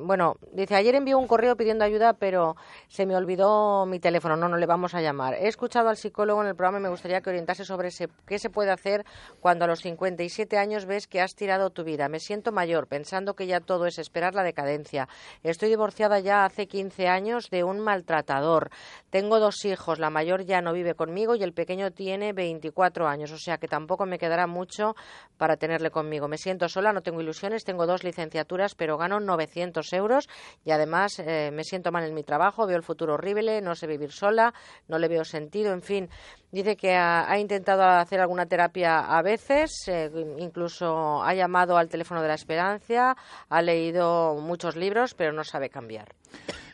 bueno, 0.00 0.36
dice, 0.52 0.76
ayer 0.76 0.94
envió 0.94 1.18
un 1.18 1.26
correo 1.26 1.56
pidiendo 1.56 1.84
ayuda, 1.84 2.12
pero 2.12 2.54
se 2.86 3.06
me 3.06 3.16
olvidó 3.16 3.86
mi 3.86 3.98
teléfono. 3.98 4.36
No, 4.36 4.48
no 4.48 4.56
le 4.56 4.66
vamos 4.66 4.94
a 4.94 5.00
llamar. 5.00 5.34
He 5.34 5.48
escuchado 5.48 5.88
al 5.88 5.96
psicólogo 5.96 6.42
en 6.42 6.48
el 6.48 6.54
programa 6.54 6.78
y 6.78 6.82
me 6.82 6.88
gustaría 6.90 7.20
que 7.20 7.39
sobre 7.64 7.90
qué 8.26 8.38
se 8.38 8.50
puede 8.50 8.70
hacer 8.70 9.04
cuando 9.40 9.64
a 9.64 9.68
los 9.68 9.80
57 9.80 10.56
años 10.58 10.86
ves 10.86 11.06
que 11.06 11.20
has 11.20 11.34
tirado 11.34 11.70
tu 11.70 11.84
vida. 11.84 12.08
Me 12.08 12.20
siento 12.20 12.52
mayor, 12.52 12.86
pensando 12.86 13.34
que 13.34 13.46
ya 13.46 13.60
todo 13.60 13.86
es 13.86 13.98
esperar 13.98 14.34
la 14.34 14.42
decadencia. 14.42 15.08
Estoy 15.42 15.68
divorciada 15.68 16.20
ya 16.20 16.44
hace 16.44 16.66
15 16.66 17.08
años 17.08 17.50
de 17.50 17.64
un 17.64 17.80
maltratador. 17.80 18.70
Tengo 19.10 19.40
dos 19.40 19.64
hijos, 19.64 19.98
la 19.98 20.10
mayor 20.10 20.44
ya 20.44 20.60
no 20.60 20.72
vive 20.72 20.94
conmigo 20.94 21.34
y 21.34 21.42
el 21.42 21.52
pequeño 21.52 21.90
tiene 21.90 22.32
24 22.32 23.08
años, 23.08 23.32
o 23.32 23.38
sea 23.38 23.58
que 23.58 23.68
tampoco 23.68 24.06
me 24.06 24.18
quedará 24.18 24.46
mucho 24.46 24.94
para 25.36 25.56
tenerle 25.56 25.90
conmigo. 25.90 26.28
Me 26.28 26.38
siento 26.38 26.68
sola, 26.68 26.92
no 26.92 27.02
tengo 27.02 27.20
ilusiones, 27.20 27.64
tengo 27.64 27.86
dos 27.86 28.04
licenciaturas, 28.04 28.74
pero 28.74 28.98
gano 28.98 29.20
900 29.20 29.92
euros 29.94 30.28
y 30.64 30.70
además 30.70 31.18
eh, 31.18 31.50
me 31.52 31.64
siento 31.64 31.92
mal 31.92 32.04
en 32.04 32.14
mi 32.14 32.22
trabajo, 32.22 32.66
veo 32.66 32.76
el 32.76 32.82
futuro 32.82 33.14
horrible, 33.14 33.60
no 33.60 33.74
sé 33.74 33.86
vivir 33.86 34.12
sola, 34.12 34.54
no 34.88 34.98
le 34.98 35.08
veo 35.08 35.24
sentido, 35.24 35.72
en 35.72 35.82
fin. 35.82 36.10
Dice 36.52 36.76
que 36.76 36.94
ha, 36.94 37.38
intentado 37.38 37.84
hacer 37.84 38.20
alguna 38.20 38.46
terapia 38.46 39.00
a 39.00 39.22
veces, 39.22 39.86
eh, 39.86 40.10
incluso 40.38 41.22
ha 41.22 41.32
llamado 41.32 41.76
al 41.76 41.88
teléfono 41.88 42.22
de 42.22 42.28
la 42.28 42.34
esperanza, 42.34 43.16
ha 43.48 43.62
leído 43.62 44.34
muchos 44.34 44.74
libros, 44.74 45.14
pero 45.14 45.32
no 45.32 45.44
sabe 45.44 45.70
cambiar. 45.70 46.08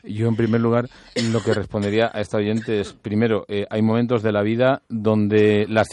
Yo, 0.08 0.28
en 0.28 0.36
primer 0.36 0.60
lugar, 0.60 0.88
lo 1.32 1.42
que 1.42 1.52
respondería 1.52 2.10
a 2.12 2.20
esta 2.20 2.38
oyente 2.38 2.80
es, 2.80 2.92
primero, 2.92 3.44
eh, 3.48 3.66
hay 3.68 3.82
momentos 3.82 4.22
de 4.22 4.30
la 4.30 4.42
vida 4.42 4.82
donde 4.88 5.66
las, 5.68 5.88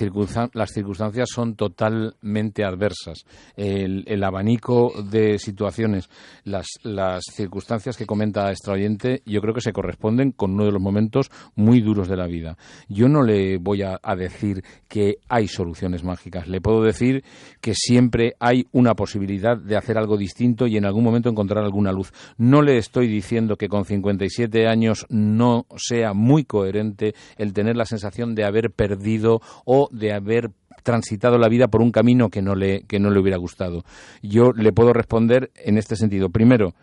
las 0.53 0.71
circunstancias 0.71 1.29
son 1.33 1.55
totalmente 1.55 2.63
adversas. 2.63 3.25
El, 3.55 4.23
abanico 4.23 4.93
de 5.03 5.39
situaciones, 5.39 6.09
las, 6.43 6.67
las, 6.83 7.23
circunstancias 7.31 7.97
que 7.97 8.05
comenta 8.05 8.51
esta 8.51 8.71
oyente, 8.71 9.23
yo 9.25 9.41
creo 9.41 9.53
que 9.53 9.61
se 9.61 9.73
corresponden 9.73 10.31
con 10.31 10.53
uno 10.53 10.65
de 10.65 10.71
los 10.71 10.81
momentos 10.81 11.29
muy 11.55 11.81
duros 11.81 12.07
de 12.07 12.17
la 12.17 12.27
vida. 12.27 12.55
Yo 12.87 13.09
no 13.09 13.23
le 13.23 13.57
voy 13.57 13.72
a, 13.81 13.99
a 14.01 14.15
decir 14.15 14.63
que 14.87 15.17
hay 15.27 15.47
soluciones 15.47 16.03
mágicas. 16.03 16.47
Le 16.47 16.61
puedo 16.61 16.83
decir 16.83 17.23
que 17.61 17.73
siempre 17.73 18.35
hay 18.39 18.67
una 18.71 18.93
posibilidad 18.93 19.57
de 19.57 19.75
hacer 19.75 19.97
algo 19.97 20.17
distinto 20.17 20.67
y 20.67 20.77
en 20.77 20.85
algún 20.85 21.03
momento 21.03 21.29
encontrar 21.29 21.63
alguna 21.63 21.91
luz. 21.91 22.11
No 22.37 22.61
le 22.61 22.77
estoy 22.77 23.07
diciendo 23.07 23.55
que 23.55 23.69
con 23.69 23.85
57 23.85 24.67
años 24.67 25.05
no 25.09 25.65
sea 25.75 26.13
muy 26.13 26.43
coherente 26.43 27.15
el 27.37 27.53
tener 27.53 27.75
la 27.75 27.85
sensación 27.85 28.35
de 28.35 28.45
haber 28.45 28.71
perdido 28.71 29.41
o 29.65 29.89
de 29.91 30.13
haber 30.13 30.51
transitado 30.83 31.37
la 31.37 31.49
vida 31.49 31.67
por 31.67 31.81
un 31.81 31.91
camino 31.91 32.29
que 32.29 32.41
no 32.41 32.55
le, 32.55 32.83
que 32.83 32.99
no 32.99 33.09
le 33.09 33.19
hubiera 33.19 33.37
gustado. 33.37 33.83
Yo 34.21 34.51
le 34.51 34.73
puedo 34.73 34.93
responder 34.93 35.51
en 35.55 35.77
este 35.77 35.95
sentido. 35.95 36.29
Primero, 36.29 36.73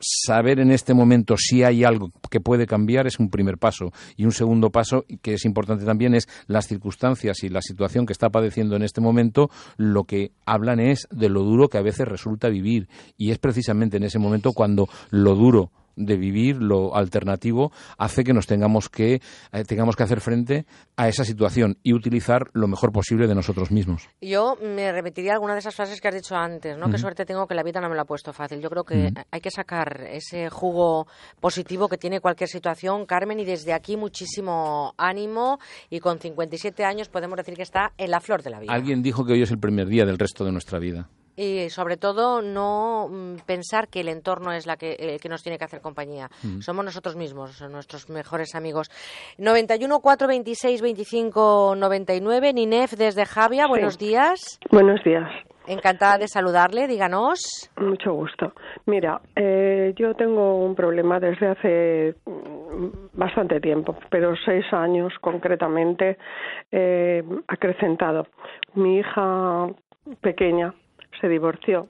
saber 0.00 0.58
en 0.58 0.70
este 0.70 0.94
momento 0.94 1.36
si 1.36 1.62
hay 1.62 1.84
algo 1.84 2.10
que 2.30 2.40
puede 2.40 2.66
cambiar 2.66 3.06
es 3.06 3.18
un 3.18 3.30
primer 3.30 3.58
paso. 3.58 3.92
Y 4.16 4.24
un 4.24 4.32
segundo 4.32 4.70
paso, 4.70 5.04
que 5.22 5.34
es 5.34 5.44
importante 5.44 5.84
también, 5.84 6.14
es 6.14 6.28
las 6.46 6.66
circunstancias 6.66 7.42
y 7.42 7.48
la 7.48 7.62
situación 7.62 8.06
que 8.06 8.12
está 8.12 8.30
padeciendo 8.30 8.76
en 8.76 8.82
este 8.82 9.00
momento, 9.00 9.50
lo 9.76 10.04
que 10.04 10.32
hablan 10.44 10.80
es 10.80 11.06
de 11.10 11.28
lo 11.28 11.42
duro 11.42 11.68
que 11.68 11.78
a 11.78 11.82
veces 11.82 12.08
resulta 12.08 12.48
vivir. 12.48 12.88
Y 13.16 13.30
es 13.30 13.38
precisamente 13.38 13.96
en 13.96 14.04
ese 14.04 14.18
momento 14.18 14.52
cuando 14.52 14.88
lo 15.10 15.34
duro 15.34 15.70
de 15.96 16.16
vivir, 16.16 16.56
lo 16.56 16.96
alternativo, 16.96 17.72
hace 17.98 18.24
que 18.24 18.32
nos 18.32 18.46
tengamos 18.46 18.88
que, 18.88 19.20
eh, 19.52 19.64
tengamos 19.64 19.96
que 19.96 20.02
hacer 20.02 20.20
frente 20.20 20.66
a 20.96 21.08
esa 21.08 21.24
situación 21.24 21.78
y 21.82 21.92
utilizar 21.92 22.50
lo 22.52 22.68
mejor 22.68 22.92
posible 22.92 23.26
de 23.26 23.34
nosotros 23.34 23.70
mismos. 23.70 24.08
Yo 24.20 24.56
me 24.62 24.92
repetiría 24.92 25.32
alguna 25.32 25.54
de 25.54 25.60
esas 25.60 25.74
frases 25.74 26.00
que 26.00 26.08
has 26.08 26.14
dicho 26.14 26.36
antes, 26.36 26.76
¿no? 26.78 26.90
Qué 26.90 26.98
suerte 26.98 27.24
tengo 27.24 27.46
que 27.46 27.54
la 27.54 27.62
vida 27.62 27.80
no 27.80 27.88
me 27.88 27.94
lo 27.94 28.02
ha 28.02 28.04
puesto 28.04 28.32
fácil. 28.32 28.60
Yo 28.60 28.70
creo 28.70 28.84
que 28.84 29.12
hay 29.30 29.40
que 29.40 29.50
sacar 29.50 30.02
ese 30.10 30.50
jugo 30.50 31.06
positivo 31.40 31.88
que 31.88 31.98
tiene 31.98 32.20
cualquier 32.20 32.48
situación, 32.48 33.06
Carmen, 33.06 33.40
y 33.40 33.44
desde 33.44 33.72
aquí 33.72 33.96
muchísimo 33.96 34.94
ánimo 34.96 35.58
y 35.90 36.00
con 36.00 36.18
57 36.18 36.84
años 36.84 37.08
podemos 37.08 37.36
decir 37.36 37.54
que 37.54 37.62
está 37.62 37.92
en 37.96 38.10
la 38.10 38.20
flor 38.20 38.42
de 38.42 38.50
la 38.50 38.60
vida. 38.60 38.72
Alguien 38.72 39.02
dijo 39.02 39.24
que 39.24 39.32
hoy 39.32 39.42
es 39.42 39.50
el 39.50 39.58
primer 39.58 39.88
día 39.88 40.04
del 40.04 40.18
resto 40.18 40.44
de 40.44 40.52
nuestra 40.52 40.78
vida 40.78 41.08
y 41.36 41.70
sobre 41.70 41.96
todo 41.96 42.42
no 42.42 43.08
mm, 43.10 43.36
pensar 43.46 43.88
que 43.88 44.00
el 44.00 44.08
entorno 44.08 44.52
es 44.52 44.66
la 44.66 44.76
que, 44.76 44.96
eh, 44.98 45.18
que 45.20 45.28
nos 45.28 45.42
tiene 45.42 45.58
que 45.58 45.64
hacer 45.64 45.80
compañía. 45.80 46.28
Mm. 46.42 46.60
Somos 46.60 46.84
nosotros 46.84 47.16
mismos, 47.16 47.60
nuestros 47.70 48.08
mejores 48.10 48.54
amigos. 48.54 48.90
91 49.38 50.00
426 50.00 50.82
25 50.82 51.74
99. 51.76 52.52
Ninef 52.52 52.92
desde 52.92 53.24
Javia, 53.24 53.66
buenos 53.66 53.98
días. 53.98 54.58
Buenos 54.70 55.02
días. 55.04 55.30
Encantada 55.66 56.18
de 56.18 56.26
saludarle, 56.26 56.88
díganos. 56.88 57.70
Mucho 57.76 58.12
gusto. 58.12 58.52
Mira, 58.86 59.20
eh, 59.36 59.94
yo 59.96 60.14
tengo 60.14 60.56
un 60.56 60.74
problema 60.74 61.20
desde 61.20 61.48
hace 61.48 62.14
mm, 62.26 62.88
bastante 63.12 63.60
tiempo, 63.60 63.96
pero 64.10 64.34
seis 64.44 64.64
años 64.72 65.12
concretamente 65.20 66.18
eh, 66.72 67.22
acrecentado. 67.46 68.26
Mi 68.74 68.98
hija 68.98 69.68
pequeña 70.20 70.74
se 71.22 71.28
divorció 71.30 71.88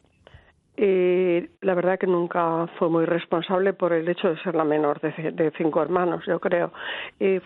y 0.76 1.50
la 1.60 1.74
verdad 1.74 1.98
que 1.98 2.06
nunca 2.06 2.66
fue 2.78 2.88
muy 2.88 3.04
responsable 3.04 3.74
por 3.74 3.92
el 3.92 4.08
hecho 4.08 4.30
de 4.30 4.42
ser 4.42 4.54
la 4.54 4.64
menor 4.64 5.00
de, 5.00 5.52
cinco 5.58 5.82
hermanos, 5.82 6.24
yo 6.26 6.40
creo. 6.40 6.72
Y 7.20 7.40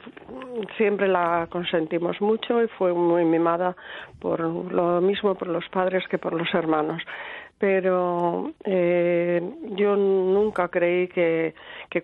siempre 0.76 1.08
la 1.08 1.48
consentimos 1.50 2.20
mucho 2.20 2.62
y 2.62 2.68
fue 2.68 2.92
muy 2.94 3.24
mimada 3.24 3.74
por 4.20 4.40
lo 4.40 5.00
mismo 5.00 5.34
por 5.34 5.48
los 5.48 5.68
padres 5.70 6.06
que 6.08 6.18
por 6.18 6.34
los 6.34 6.52
hermanos. 6.54 7.02
Pero 7.58 8.52
eh, 8.64 9.42
yo 9.70 9.96
nunca 9.96 10.68
creí 10.68 11.08
que, 11.08 11.54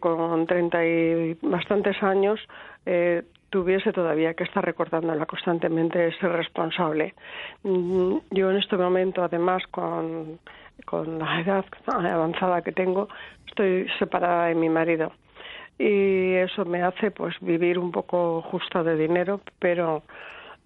con 0.00 0.46
treinta 0.46 0.84
y 0.84 1.34
bastantes 1.40 2.02
años 2.02 2.40
eh, 2.84 3.22
tuviese 3.52 3.92
todavía 3.92 4.32
que 4.32 4.44
estar 4.44 4.64
recordándola 4.64 5.26
constantemente 5.26 6.10
ser 6.18 6.32
responsable. 6.32 7.14
Mm, 7.62 8.16
yo 8.30 8.50
en 8.50 8.56
este 8.56 8.76
momento, 8.78 9.22
además, 9.22 9.62
con, 9.70 10.40
con 10.86 11.18
la 11.18 11.40
edad 11.40 11.64
avanzada 11.86 12.62
que 12.62 12.72
tengo, 12.72 13.08
estoy 13.46 13.86
separada 13.98 14.46
de 14.46 14.54
mi 14.54 14.70
marido 14.70 15.12
y 15.78 16.34
eso 16.34 16.64
me 16.64 16.82
hace 16.82 17.10
pues 17.10 17.34
vivir 17.40 17.78
un 17.78 17.92
poco 17.92 18.40
justa 18.42 18.82
de 18.82 18.96
dinero, 18.96 19.40
pero 19.58 20.02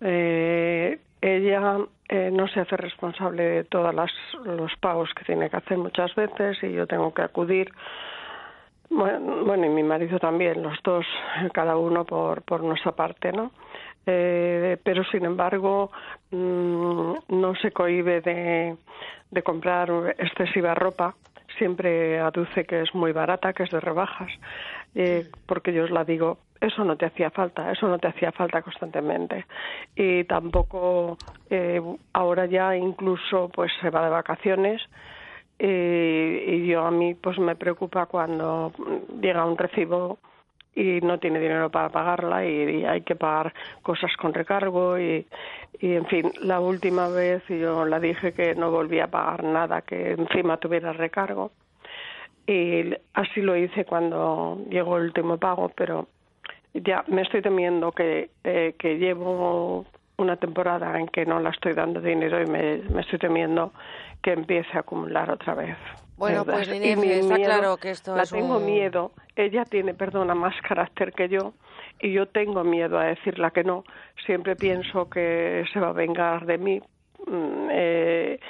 eh, 0.00 0.98
ella 1.20 1.78
eh, 2.08 2.30
no 2.32 2.46
se 2.48 2.60
hace 2.60 2.76
responsable 2.76 3.42
de 3.42 3.64
todos 3.64 3.94
los 4.44 4.76
pagos 4.80 5.10
que 5.14 5.24
tiene 5.24 5.50
que 5.50 5.56
hacer 5.56 5.78
muchas 5.78 6.14
veces 6.14 6.62
y 6.62 6.72
yo 6.72 6.86
tengo 6.86 7.12
que 7.12 7.22
acudir 7.22 7.72
bueno, 8.90 9.66
y 9.66 9.68
mi 9.68 9.82
marido 9.82 10.18
también, 10.18 10.62
los 10.62 10.78
dos, 10.82 11.06
cada 11.52 11.76
uno 11.76 12.04
por, 12.04 12.42
por 12.42 12.62
nuestra 12.62 12.92
parte, 12.92 13.32
¿no? 13.32 13.52
Eh, 14.06 14.78
pero 14.84 15.02
sin 15.04 15.24
embargo 15.24 15.90
mm, 16.30 17.12
no 17.28 17.54
se 17.60 17.72
cohibe 17.72 18.20
de, 18.20 18.76
de 19.30 19.42
comprar 19.42 19.90
excesiva 20.18 20.74
ropa, 20.74 21.16
siempre 21.58 22.20
aduce 22.20 22.64
que 22.64 22.82
es 22.82 22.94
muy 22.94 23.12
barata, 23.12 23.52
que 23.52 23.64
es 23.64 23.70
de 23.70 23.80
rebajas, 23.80 24.30
eh, 24.94 25.26
porque 25.46 25.72
yo 25.72 25.84
os 25.84 25.90
la 25.90 26.04
digo, 26.04 26.38
eso 26.60 26.84
no 26.84 26.96
te 26.96 27.06
hacía 27.06 27.30
falta, 27.30 27.72
eso 27.72 27.88
no 27.88 27.98
te 27.98 28.08
hacía 28.08 28.32
falta 28.32 28.62
constantemente. 28.62 29.44
Y 29.94 30.24
tampoco 30.24 31.18
eh, 31.50 31.80
ahora 32.12 32.46
ya 32.46 32.76
incluso 32.76 33.50
pues 33.52 33.72
se 33.80 33.90
va 33.90 34.04
de 34.04 34.10
vacaciones 34.10 34.82
y 35.58 36.66
yo 36.66 36.84
a 36.84 36.90
mí 36.90 37.14
pues 37.14 37.38
me 37.38 37.56
preocupa 37.56 38.06
cuando 38.06 38.72
llega 39.20 39.44
un 39.44 39.56
recibo 39.56 40.18
y 40.76 41.00
no 41.00 41.18
tiene 41.18 41.40
dinero 41.40 41.70
para 41.70 41.88
pagarla 41.88 42.44
y, 42.44 42.84
hay 42.84 43.00
que 43.00 43.16
pagar 43.16 43.52
cosas 43.82 44.14
con 44.18 44.34
recargo 44.34 44.98
y, 44.98 45.26
y, 45.80 45.94
en 45.94 46.06
fin, 46.06 46.30
la 46.42 46.60
última 46.60 47.08
vez 47.08 47.42
yo 47.48 47.86
la 47.86 47.98
dije 47.98 48.32
que 48.32 48.54
no 48.54 48.70
volvía 48.70 49.04
a 49.04 49.10
pagar 49.10 49.42
nada 49.42 49.80
que 49.80 50.12
encima 50.12 50.58
tuviera 50.58 50.92
recargo. 50.92 51.50
Y 52.46 52.94
así 53.14 53.40
lo 53.40 53.56
hice 53.56 53.84
cuando 53.86 54.58
llegó 54.68 54.98
el 54.98 55.04
último 55.04 55.38
pago, 55.38 55.70
pero 55.74 56.06
ya 56.74 57.04
me 57.08 57.22
estoy 57.22 57.40
temiendo 57.42 57.90
que, 57.90 58.30
eh, 58.44 58.74
que 58.78 58.98
llevo 58.98 59.86
una 60.18 60.36
temporada 60.36 60.98
en 60.98 61.08
que 61.08 61.26
no 61.26 61.40
la 61.40 61.50
estoy 61.50 61.72
dando 61.72 62.00
dinero 62.00 62.40
y 62.40 62.46
me, 62.46 62.78
me 62.90 63.00
estoy 63.00 63.18
temiendo 63.18 63.72
que 64.22 64.32
empiece 64.32 64.76
a 64.76 64.80
acumular 64.80 65.30
otra 65.30 65.54
vez. 65.54 65.76
Bueno, 66.16 66.44
pues 66.44 66.68
está 66.68 67.36
claro 67.36 67.76
que 67.76 67.90
esto 67.90 68.16
la 68.16 68.22
es 68.22 68.30
tengo 68.30 68.58
miedo. 68.58 69.12
Ella 69.34 69.64
tiene, 69.64 69.92
perdona, 69.92 70.34
más 70.34 70.54
carácter 70.66 71.12
que 71.12 71.28
yo 71.28 71.52
y 72.00 72.12
yo 72.12 72.26
tengo 72.26 72.64
miedo 72.64 72.98
a 72.98 73.04
decirla 73.04 73.50
que 73.50 73.64
no. 73.64 73.84
Siempre 74.24 74.56
pienso 74.56 75.10
que 75.10 75.64
se 75.72 75.80
va 75.80 75.88
a 75.88 75.92
vengar 75.92 76.46
de 76.46 76.58
mí. 76.58 76.80
Mm, 77.26 77.68
eh, 77.70 78.40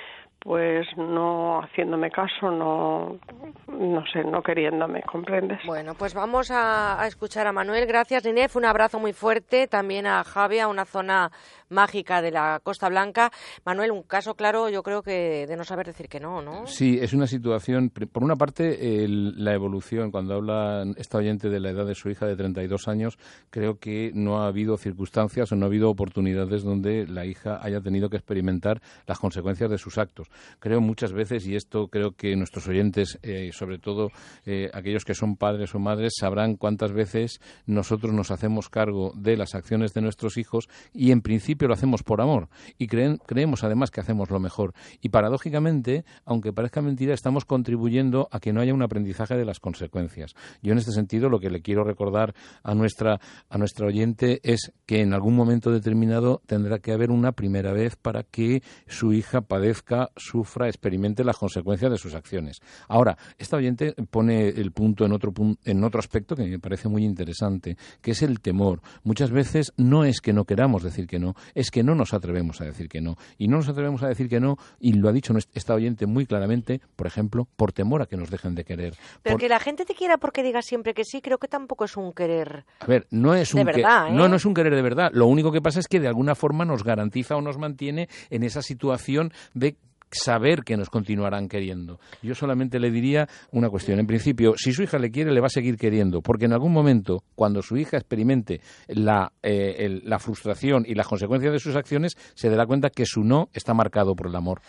pues 0.47 0.87
no 0.97 1.61
haciéndome 1.61 2.09
caso, 2.09 2.53
no, 2.53 3.19
no 3.67 4.07
sé, 4.13 4.23
no 4.23 4.45
queriéndome, 4.45 5.03
¿comprendes? 5.03 5.59
Bueno, 5.67 5.95
pues 5.95 6.15
vamos 6.15 6.53
a, 6.53 7.05
escuchar 7.09 7.49
a 7.49 7.53
Manuel. 7.53 7.85
Gracias, 7.85 8.25
Ninef. 8.25 8.55
Un 8.55 8.65
abrazo 8.65 9.01
muy 9.01 9.13
fuerte. 9.13 9.67
También 9.67 10.07
a 10.07 10.23
Javi, 10.23 10.61
a 10.61 10.69
una 10.69 10.85
zona 10.85 11.33
mágica 11.69 12.23
de 12.23 12.31
la 12.31 12.61
Costa 12.63 12.89
Blanca. 12.89 13.33
Manuel, 13.65 13.91
un 13.91 14.05
caso 14.05 14.35
claro, 14.35 14.69
yo 14.69 14.85
creo 14.85 15.03
que 15.03 15.49
de 15.49 15.57
no 15.57 15.65
saber 15.65 15.87
decir 15.87 16.09
que 16.09 16.21
no, 16.21 16.41
¿no? 16.41 16.65
Sí, 16.69 16.97
es 17.03 17.13
una 17.13 17.27
situación, 17.27 17.91
por 17.91 18.23
una 18.23 18.37
parte, 18.37 18.79
la 19.09 19.53
evolución, 19.53 20.13
cuando 20.13 20.35
habla 20.35 20.85
esta 20.97 21.19
oyente 21.19 21.49
de 21.49 21.59
la 21.59 21.71
edad 21.71 21.87
de 21.87 21.97
su 21.97 22.09
hija 22.09 22.25
de 22.25 22.37
32 22.37 22.87
años, 22.87 23.19
creo 23.51 23.81
que 23.81 24.13
no 24.15 24.39
ha 24.39 24.47
habido 24.47 24.77
circunstancias 24.77 25.51
o 25.51 25.57
no 25.57 25.65
ha 25.65 25.69
habido 25.69 25.91
oportunidades 25.91 26.63
donde 26.63 27.05
la 27.09 27.27
hija 27.27 27.59
haya 27.61 27.81
tenido 27.81 28.09
que 28.09 28.17
experimentar 28.17 28.81
las 29.09 29.19
consecuencias 29.19 29.69
de 29.69 29.79
sus 29.79 29.99
actos. 29.99 30.31
Creo 30.59 30.81
muchas 30.81 31.13
veces, 31.13 31.47
y 31.47 31.57
esto 31.57 31.89
creo 31.89 32.13
que 32.13 32.37
nuestros 32.37 32.69
oyentes, 32.69 33.19
eh, 33.23 33.51
sobre 33.53 33.79
todo 33.79 34.11
eh, 34.45 34.71
aquellos 34.73 35.05
que 35.05 35.15
son 35.15 35.37
padres 35.37 35.75
o 35.75 35.79
madres, 35.79 36.15
sabrán 36.19 36.57
cuántas 36.57 36.93
veces 36.93 37.41
nosotros 37.67 38.13
nos 38.13 38.31
hacemos 38.31 38.69
cargo 38.69 39.13
de 39.17 39.37
las 39.37 39.55
acciones 39.55 39.95
de 39.95 40.01
nuestros 40.03 40.37
hijos 40.37 40.69
y 40.93 41.11
en 41.11 41.21
principio 41.21 41.69
lo 41.69 41.75
hacemos 41.75 42.03
por 42.03 42.21
amor 42.21 42.49
y 42.79 42.87
creemos 42.87 43.65
además 43.65 43.91
que 43.91 44.01
hacemos 44.01 44.31
lo 44.31 44.41
mejor. 44.41 44.75
Y 45.01 45.11
paradójicamente, 45.11 46.05
aunque 46.25 46.53
parezca 46.53 46.83
mentira, 46.83 47.15
estamos 47.15 47.45
contribuyendo 47.45 48.29
a 48.31 48.41
que 48.41 48.53
no 48.53 48.61
haya 48.61 48.75
un 48.75 48.83
aprendizaje 48.83 49.37
de 49.37 49.45
las 49.45 49.61
consecuencias. 49.61 50.35
Yo 50.63 50.73
en 50.73 50.79
este 50.79 50.93
sentido 50.93 51.29
lo 51.29 51.41
que 51.41 51.51
le 51.51 51.63
quiero 51.63 51.85
recordar 51.85 52.35
a 52.63 52.75
nuestra, 52.75 53.21
a 53.49 53.59
nuestra 53.59 53.87
oyente 53.87 54.41
es 54.43 54.73
que 54.87 55.01
en 55.01 55.13
algún 55.13 55.35
momento 55.35 55.71
determinado 55.71 56.43
tendrá 56.47 56.79
que 56.79 56.93
haber 56.93 57.11
una 57.11 57.33
primera 57.33 57.73
vez 57.73 57.97
para 57.97 58.23
que 58.23 58.63
su 58.87 59.13
hija 59.13 59.41
padezca 59.43 60.11
sufra, 60.17 60.67
experimente 60.67 61.25
las 61.25 61.37
consecuencias 61.37 61.91
de 61.91 61.99
sus 61.99 62.15
acciones. 62.15 62.61
Ahora, 62.89 63.17
esta 63.39 63.57
oyente 63.57 63.95
pone 64.11 64.49
el 64.49 64.73
punto 64.73 65.05
en 65.05 65.13
otro, 65.13 65.33
en 65.65 65.85
otro 65.85 66.01
aspecto 66.01 66.35
que 66.35 66.45
me 66.45 66.59
parece 66.59 66.89
muy 66.89 67.05
interesante, 67.05 67.77
que 68.01 68.13
es 68.13 68.23
el 68.23 68.41
temor. 68.41 68.81
Muchas 69.05 69.31
veces 69.31 69.73
no 69.77 70.05
es 70.05 70.21
que 70.21 70.33
no 70.33 70.45
queramos 70.45 70.83
decir 70.83 71.07
que 71.07 71.19
no, 71.19 71.35
es 71.55 71.71
que 71.71 71.83
no 71.83 71.95
nos 71.95 72.15
atrevemos 72.15 72.61
a 72.61 72.65
decir 72.65 72.89
que 72.89 73.01
no. 73.01 73.17
Y 73.39 73.49
no 73.49 73.57
nos 73.57 73.69
atrevemos 73.69 74.03
a 74.03 74.09
decir 74.09 74.29
que 74.29 74.41
no, 74.41 74.57
y 74.81 74.93
lo 74.93 75.09
ha 75.09 75.13
dicho 75.13 75.35
esta 75.55 75.75
oyente 75.75 76.07
muy 76.07 76.27
claramente, 76.27 76.81
por 76.97 77.07
ejemplo, 77.07 77.47
por 77.57 77.73
temor 77.73 78.03
a 78.03 78.07
que 78.07 78.17
nos 78.17 78.31
dejen 78.31 78.55
de 78.55 78.65
querer. 78.65 78.95
Pero 79.23 79.37
que 79.39 79.49
la 79.49 79.61
gente 79.61 79.85
te 79.85 79.95
quiera 79.95 80.19
porque 80.19 80.43
diga 80.43 80.63
siempre 80.63 80.95
que 80.95 81.05
sí, 81.05 81.21
creo 81.21 81.39
que 81.39 81.49
tampoco 81.49 81.85
es 81.85 81.97
un 81.97 82.13
querer. 82.13 82.65
A 82.81 82.87
ver, 82.87 83.07
no 83.11 83.35
es 83.35 83.55
un 83.55 83.59
de 83.59 83.65
verdad, 83.65 84.11
no, 84.11 84.27
¿eh? 84.27 84.29
no 84.29 84.37
es 84.37 84.45
un 84.45 84.55
querer 84.55 84.75
de 84.75 84.83
verdad. 84.83 85.11
Lo 85.13 85.27
único 85.27 85.53
que 85.53 85.61
pasa 85.61 85.81
es 85.81 85.89
que 85.89 86.01
de 86.01 86.09
alguna 86.09 86.35
forma 86.35 86.65
nos 86.65 86.85
garantiza 86.85 87.37
o 87.37 87.41
nos 87.41 87.59
mantiene 87.59 88.09
en 88.31 88.43
esa 88.43 88.63
situación 88.63 89.33
de 89.55 89.77
saber 90.19 90.63
que 90.63 90.77
nos 90.77 90.91
continuarán 90.91 91.49
queriendo. 91.49 91.99
Yo 92.23 92.35
solamente 92.35 92.79
le 92.79 92.91
diría 92.91 93.27
una 93.53 93.69
cuestión. 93.69 93.99
En 93.99 94.07
principio, 94.07 94.55
si 94.57 94.73
su 94.73 94.83
hija 94.83 94.99
le 94.99 95.11
quiere, 95.11 95.33
le 95.33 95.41
va 95.41 95.47
a 95.47 95.51
seguir 95.51 95.77
queriendo, 95.77 96.21
porque 96.21 96.47
en 96.47 96.53
algún 96.53 96.73
momento, 96.73 97.21
cuando 97.35 97.63
su 97.63 97.77
hija 97.77 97.97
experimente 97.97 98.61
la, 98.89 99.33
eh, 99.43 100.01
la 100.05 100.19
frustración 100.19 100.85
y 100.87 100.95
las 100.95 101.09
consecuencias 101.09 101.53
de 101.53 101.59
sus 101.59 101.77
acciones, 101.77 102.15
se 102.35 102.51
dará 102.51 102.67
cuenta 102.67 102.91
que 102.91 103.05
su 103.07 103.23
no 103.23 103.49
está 103.53 103.75
marcado 103.75 104.15
por 104.15 104.29
el 104.29 104.37
amor. 104.37 104.61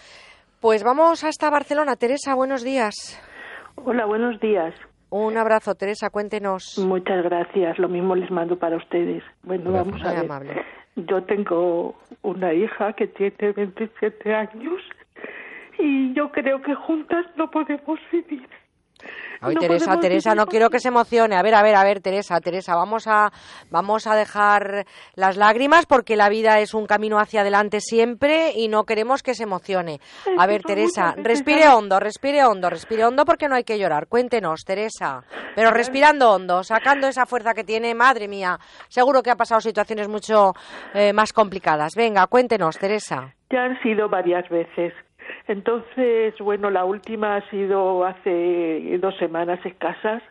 Pues 0.60 0.84
vamos 0.84 1.24
hasta 1.24 1.50
Barcelona. 1.50 1.96
Teresa, 1.96 2.34
buenos 2.36 2.63
días. 2.63 2.96
Hola, 3.75 4.06
buenos 4.06 4.39
días. 4.39 4.74
Un 5.10 5.38
abrazo, 5.38 5.75
Teresa, 5.75 6.10
cuéntenos. 6.10 6.77
Muchas 6.86 7.24
gracias. 7.24 7.77
Lo 7.80 7.88
mismo 7.88 8.16
les 8.16 8.30
mando 8.30 8.58
para 8.58 8.75
ustedes. 8.75 9.24
Bueno, 9.44 9.72
vamos 9.72 10.01
a 10.04 10.10
ver. 10.10 10.25
Amable. 10.25 10.62
Yo 10.96 11.24
tengo 11.24 11.96
una 12.24 12.54
hija 12.54 12.94
que 12.94 13.08
tiene 13.08 13.54
27 13.54 14.34
años 14.34 14.82
y 15.78 16.13
yo 16.13 16.32
creo 16.32 16.62
que 16.62 16.76
juntas 16.76 17.26
no 17.36 17.50
podemos 17.50 18.00
vivir. 18.12 18.48
Ay, 19.40 19.56
Teresa, 19.56 20.00
Teresa, 20.00 20.34
no 20.34 20.48
quiero 20.48 20.70
que 20.70 20.80
se 20.80 20.88
emocione. 20.88 21.36
A 21.36 21.44
ver, 21.44 21.54
a 21.54 21.62
ver, 21.62 21.76
a 21.76 21.84
ver, 21.84 22.02
Teresa, 22.02 22.40
Teresa, 22.42 22.76
vamos 22.76 23.08
a, 23.08 23.32
vamos 23.70 24.08
a 24.08 24.16
dejar 24.16 24.86
las 25.16 25.38
lágrimas 25.38 25.86
porque 25.86 26.16
la 26.16 26.30
vida 26.30 26.60
es 26.60 26.74
un 26.74 26.88
camino 26.88 27.20
hacia 27.20 27.42
adelante 27.42 27.80
siempre 27.80 28.54
y 28.56 28.68
no 28.68 28.86
queremos 28.86 29.22
que 29.22 29.36
se 29.36 29.44
emocione. 29.44 30.00
A 30.38 30.48
ver, 30.48 30.63
Teresa, 30.63 31.13
respire 31.18 31.68
hondo, 31.70 32.00
respire 32.00 32.44
hondo, 32.46 32.70
respire 32.70 33.06
hondo 33.06 33.26
porque 33.26 33.48
no 33.48 33.56
hay 33.56 33.63
que 33.63 33.78
llorar. 33.78 34.08
Cuéntenos, 34.08 34.63
Teresa. 34.66 35.24
Pero 35.56 35.72
respirando 35.72 36.32
hondo, 36.32 36.63
sacando 36.63 37.08
esa 37.08 37.26
fuerza 37.26 37.54
que 37.54 37.63
tiene, 37.63 37.94
madre 37.94 38.28
mía. 38.28 38.58
Seguro 38.88 39.22
que 39.22 39.32
ha 39.32 39.36
pasado 39.36 39.62
situaciones 39.62 40.08
mucho 40.08 40.54
eh, 40.94 41.13
más 41.13 41.32
complicadas. 41.32 41.94
Venga, 41.96 42.26
cuéntenos, 42.28 42.78
Teresa. 42.80 43.36
Ya 43.52 43.63
han 43.63 43.80
sido 43.82 44.10
varias 44.10 44.50
veces 44.50 44.94
entonces, 45.48 46.34
bueno, 46.40 46.70
la 46.70 46.86
última 46.86 47.36
ha 47.36 47.50
sido 47.50 48.06
hace 48.06 48.98
dos 49.00 49.16
semanas 49.18 49.60
escasas 49.66 50.24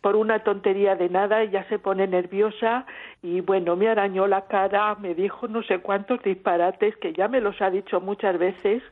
por 0.00 0.16
una 0.16 0.38
tontería 0.38 0.94
de 0.94 1.08
nada 1.08 1.42
ella 1.42 1.66
se 1.68 1.78
pone 1.78 2.06
nerviosa 2.06 2.86
y 3.20 3.40
bueno 3.40 3.74
me 3.76 3.88
arañó 3.88 4.26
la 4.28 4.46
cara 4.46 4.94
me 4.94 5.14
dijo 5.14 5.48
no 5.48 5.62
sé 5.64 5.80
cuántos 5.80 6.22
disparates 6.22 6.96
que 6.96 7.12
ya 7.12 7.26
me 7.26 7.40
los 7.40 7.60
ha 7.60 7.68
dicho 7.68 8.00
muchas 8.00 8.38
veces 8.38 8.82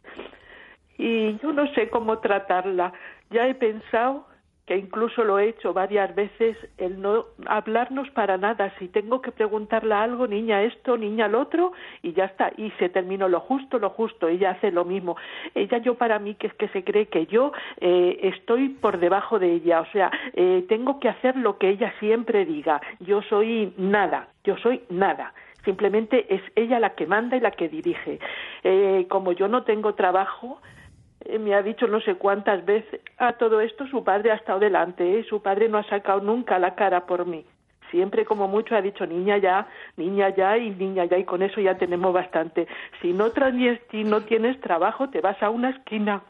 y 1.01 1.39
yo 1.39 1.55
no 1.55 1.67
sé 1.73 1.89
cómo 1.89 2.19
tratarla. 2.19 2.93
Ya 3.31 3.49
he 3.49 3.55
pensado 3.55 4.27
que 4.67 4.77
incluso 4.77 5.25
lo 5.25 5.39
he 5.39 5.49
hecho 5.49 5.73
varias 5.73 6.15
veces, 6.15 6.57
el 6.79 7.01
no 7.01 7.27
hablarnos 7.47 8.09
para 8.11 8.37
nada. 8.37 8.73
Si 8.79 8.89
tengo 8.89 9.21
que 9.21 9.33
preguntarle 9.33 9.95
algo, 9.95 10.27
niña 10.27 10.63
esto, 10.63 10.97
niña 10.97 11.29
lo 11.29 11.41
otro, 11.41 11.73
y 12.03 12.13
ya 12.13 12.27
está. 12.27 12.53
Y 12.57 12.71
se 12.79 12.89
terminó 12.89 13.29
lo 13.29 13.41
justo, 13.41 13.79
lo 13.79 13.91
justo. 13.91 14.29
Ella 14.29 14.51
hace 14.51 14.71
lo 14.71 14.85
mismo. 14.85 15.17
Ella, 15.55 15.79
yo 15.79 15.95
para 15.97 16.19
mí, 16.19 16.35
que 16.37 16.47
es 16.47 16.55
que 16.55 16.69
se 16.69 16.85
cree 16.85 17.07
que 17.07 17.27
yo 17.27 17.53
eh, 17.81 18.21
estoy 18.23 18.69
por 18.69 18.99
debajo 18.99 19.39
de 19.39 19.55
ella. 19.55 19.81
O 19.81 19.87
sea, 19.87 20.11
eh, 20.35 20.65
tengo 20.69 21.01
que 21.01 21.09
hacer 21.09 21.37
lo 21.37 21.59
que 21.59 21.71
ella 21.71 21.93
siempre 21.99 22.45
diga. 22.45 22.81
Yo 23.01 23.23
soy 23.23 23.73
nada. 23.77 24.29
Yo 24.45 24.57
soy 24.59 24.83
nada 24.89 25.35
simplemente 25.65 26.35
es 26.35 26.41
ella 26.57 26.81
la 26.81 26.95
que 26.95 27.07
manda 27.07 27.37
y 27.37 27.41
la 27.41 27.51
que 27.51 27.69
dirige. 27.69 28.19
Eh, 28.65 29.07
como 29.09 29.33
yo 29.33 29.49
no 29.49 29.65
tengo 29.65 29.95
trabajo, 29.95 30.61
me 31.39 31.55
ha 31.55 31.63
dicho 31.63 31.87
no 31.87 32.01
sé 32.01 32.15
cuántas 32.15 32.65
veces 32.65 33.01
a 33.19 33.35
todo 33.35 33.61
esto 33.61 33.87
su 33.87 34.03
padre 34.05 34.33
ha 34.33 34.37
estado 34.37 34.59
delante, 34.59 35.19
¿eh? 35.19 35.25
su 35.29 35.43
padre 35.43 35.69
no 35.69 35.79
ha 35.79 35.85
sacado 35.85 36.21
nunca 36.21 36.59
la 36.59 36.75
cara 36.75 37.07
por 37.07 37.27
mí. 37.27 37.45
Siempre 37.91 38.25
como 38.25 38.47
mucho 38.47 38.77
ha 38.77 38.83
dicho 38.83 39.05
niña 39.07 39.39
ya, 39.39 39.67
niña 39.97 40.29
ya 40.31 40.57
y 40.57 40.71
niña 40.71 41.07
ya 41.07 41.19
y 41.19 41.25
con 41.25 41.43
eso 41.43 41.61
ya 41.61 41.77
tenemos 41.77 42.13
bastante. 42.13 42.69
Si 43.03 43.13
no, 43.13 43.31
si 43.91 44.05
no 44.05 44.23
tienes 44.23 44.61
trabajo 44.61 45.11
te 45.11 45.21
vas 45.21 45.43
a 45.43 45.51
una 45.51 45.71
esquina 45.71 46.23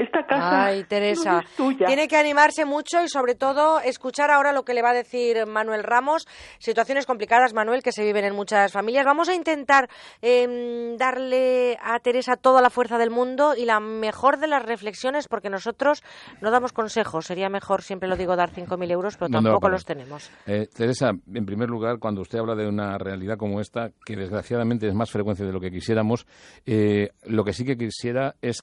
esta 0.00 0.26
casa 0.26 0.66
Ay, 0.66 0.84
Teresa, 0.84 1.42
tiene 1.86 2.08
que 2.08 2.16
animarse 2.16 2.64
mucho 2.64 3.02
y 3.02 3.08
sobre 3.08 3.34
todo 3.34 3.80
escuchar 3.80 4.30
ahora 4.30 4.52
lo 4.52 4.64
que 4.64 4.74
le 4.74 4.82
va 4.82 4.90
a 4.90 4.94
decir 4.94 5.46
Manuel 5.46 5.82
Ramos. 5.82 6.26
Situaciones 6.58 7.06
complicadas, 7.06 7.54
Manuel, 7.54 7.82
que 7.82 7.92
se 7.92 8.04
viven 8.04 8.24
en 8.24 8.34
muchas 8.34 8.72
familias. 8.72 9.04
Vamos 9.04 9.28
a 9.28 9.34
intentar 9.34 9.88
em, 10.20 10.96
darle 10.96 11.78
a 11.82 11.98
Teresa 12.00 12.36
toda 12.36 12.60
la 12.60 12.70
fuerza 12.70 12.98
del 12.98 13.10
mundo 13.10 13.54
y 13.56 13.64
la 13.64 13.80
mejor 13.80 14.38
de 14.38 14.46
las 14.46 14.64
reflexiones, 14.64 15.28
porque 15.28 15.50
nosotros 15.50 16.02
no 16.40 16.50
damos 16.50 16.72
consejos. 16.72 17.26
Sería 17.26 17.48
mejor, 17.48 17.82
siempre 17.82 18.08
lo 18.08 18.16
digo, 18.16 18.36
dar 18.36 18.50
5.000 18.50 18.90
euros, 18.90 19.16
pero 19.16 19.30
tampoco 19.30 19.68
los 19.68 19.84
tenemos. 19.84 20.30
Eh, 20.46 20.68
Teresa, 20.74 21.10
en 21.10 21.46
primer 21.46 21.68
lugar, 21.68 21.98
cuando 21.98 22.20
usted 22.20 22.38
habla 22.38 22.54
de 22.54 22.66
una 22.66 22.98
realidad 22.98 23.36
como 23.36 23.60
esta, 23.60 23.90
que 24.04 24.16
desgraciadamente 24.16 24.88
es 24.88 24.94
más 24.94 25.10
frecuente 25.10 25.44
de 25.44 25.52
lo 25.52 25.60
que 25.60 25.70
quisiéramos, 25.70 26.26
eh, 26.64 27.10
lo 27.24 27.44
que 27.44 27.52
sí 27.52 27.64
que 27.64 27.76
quisiera 27.76 28.36
es 28.40 28.62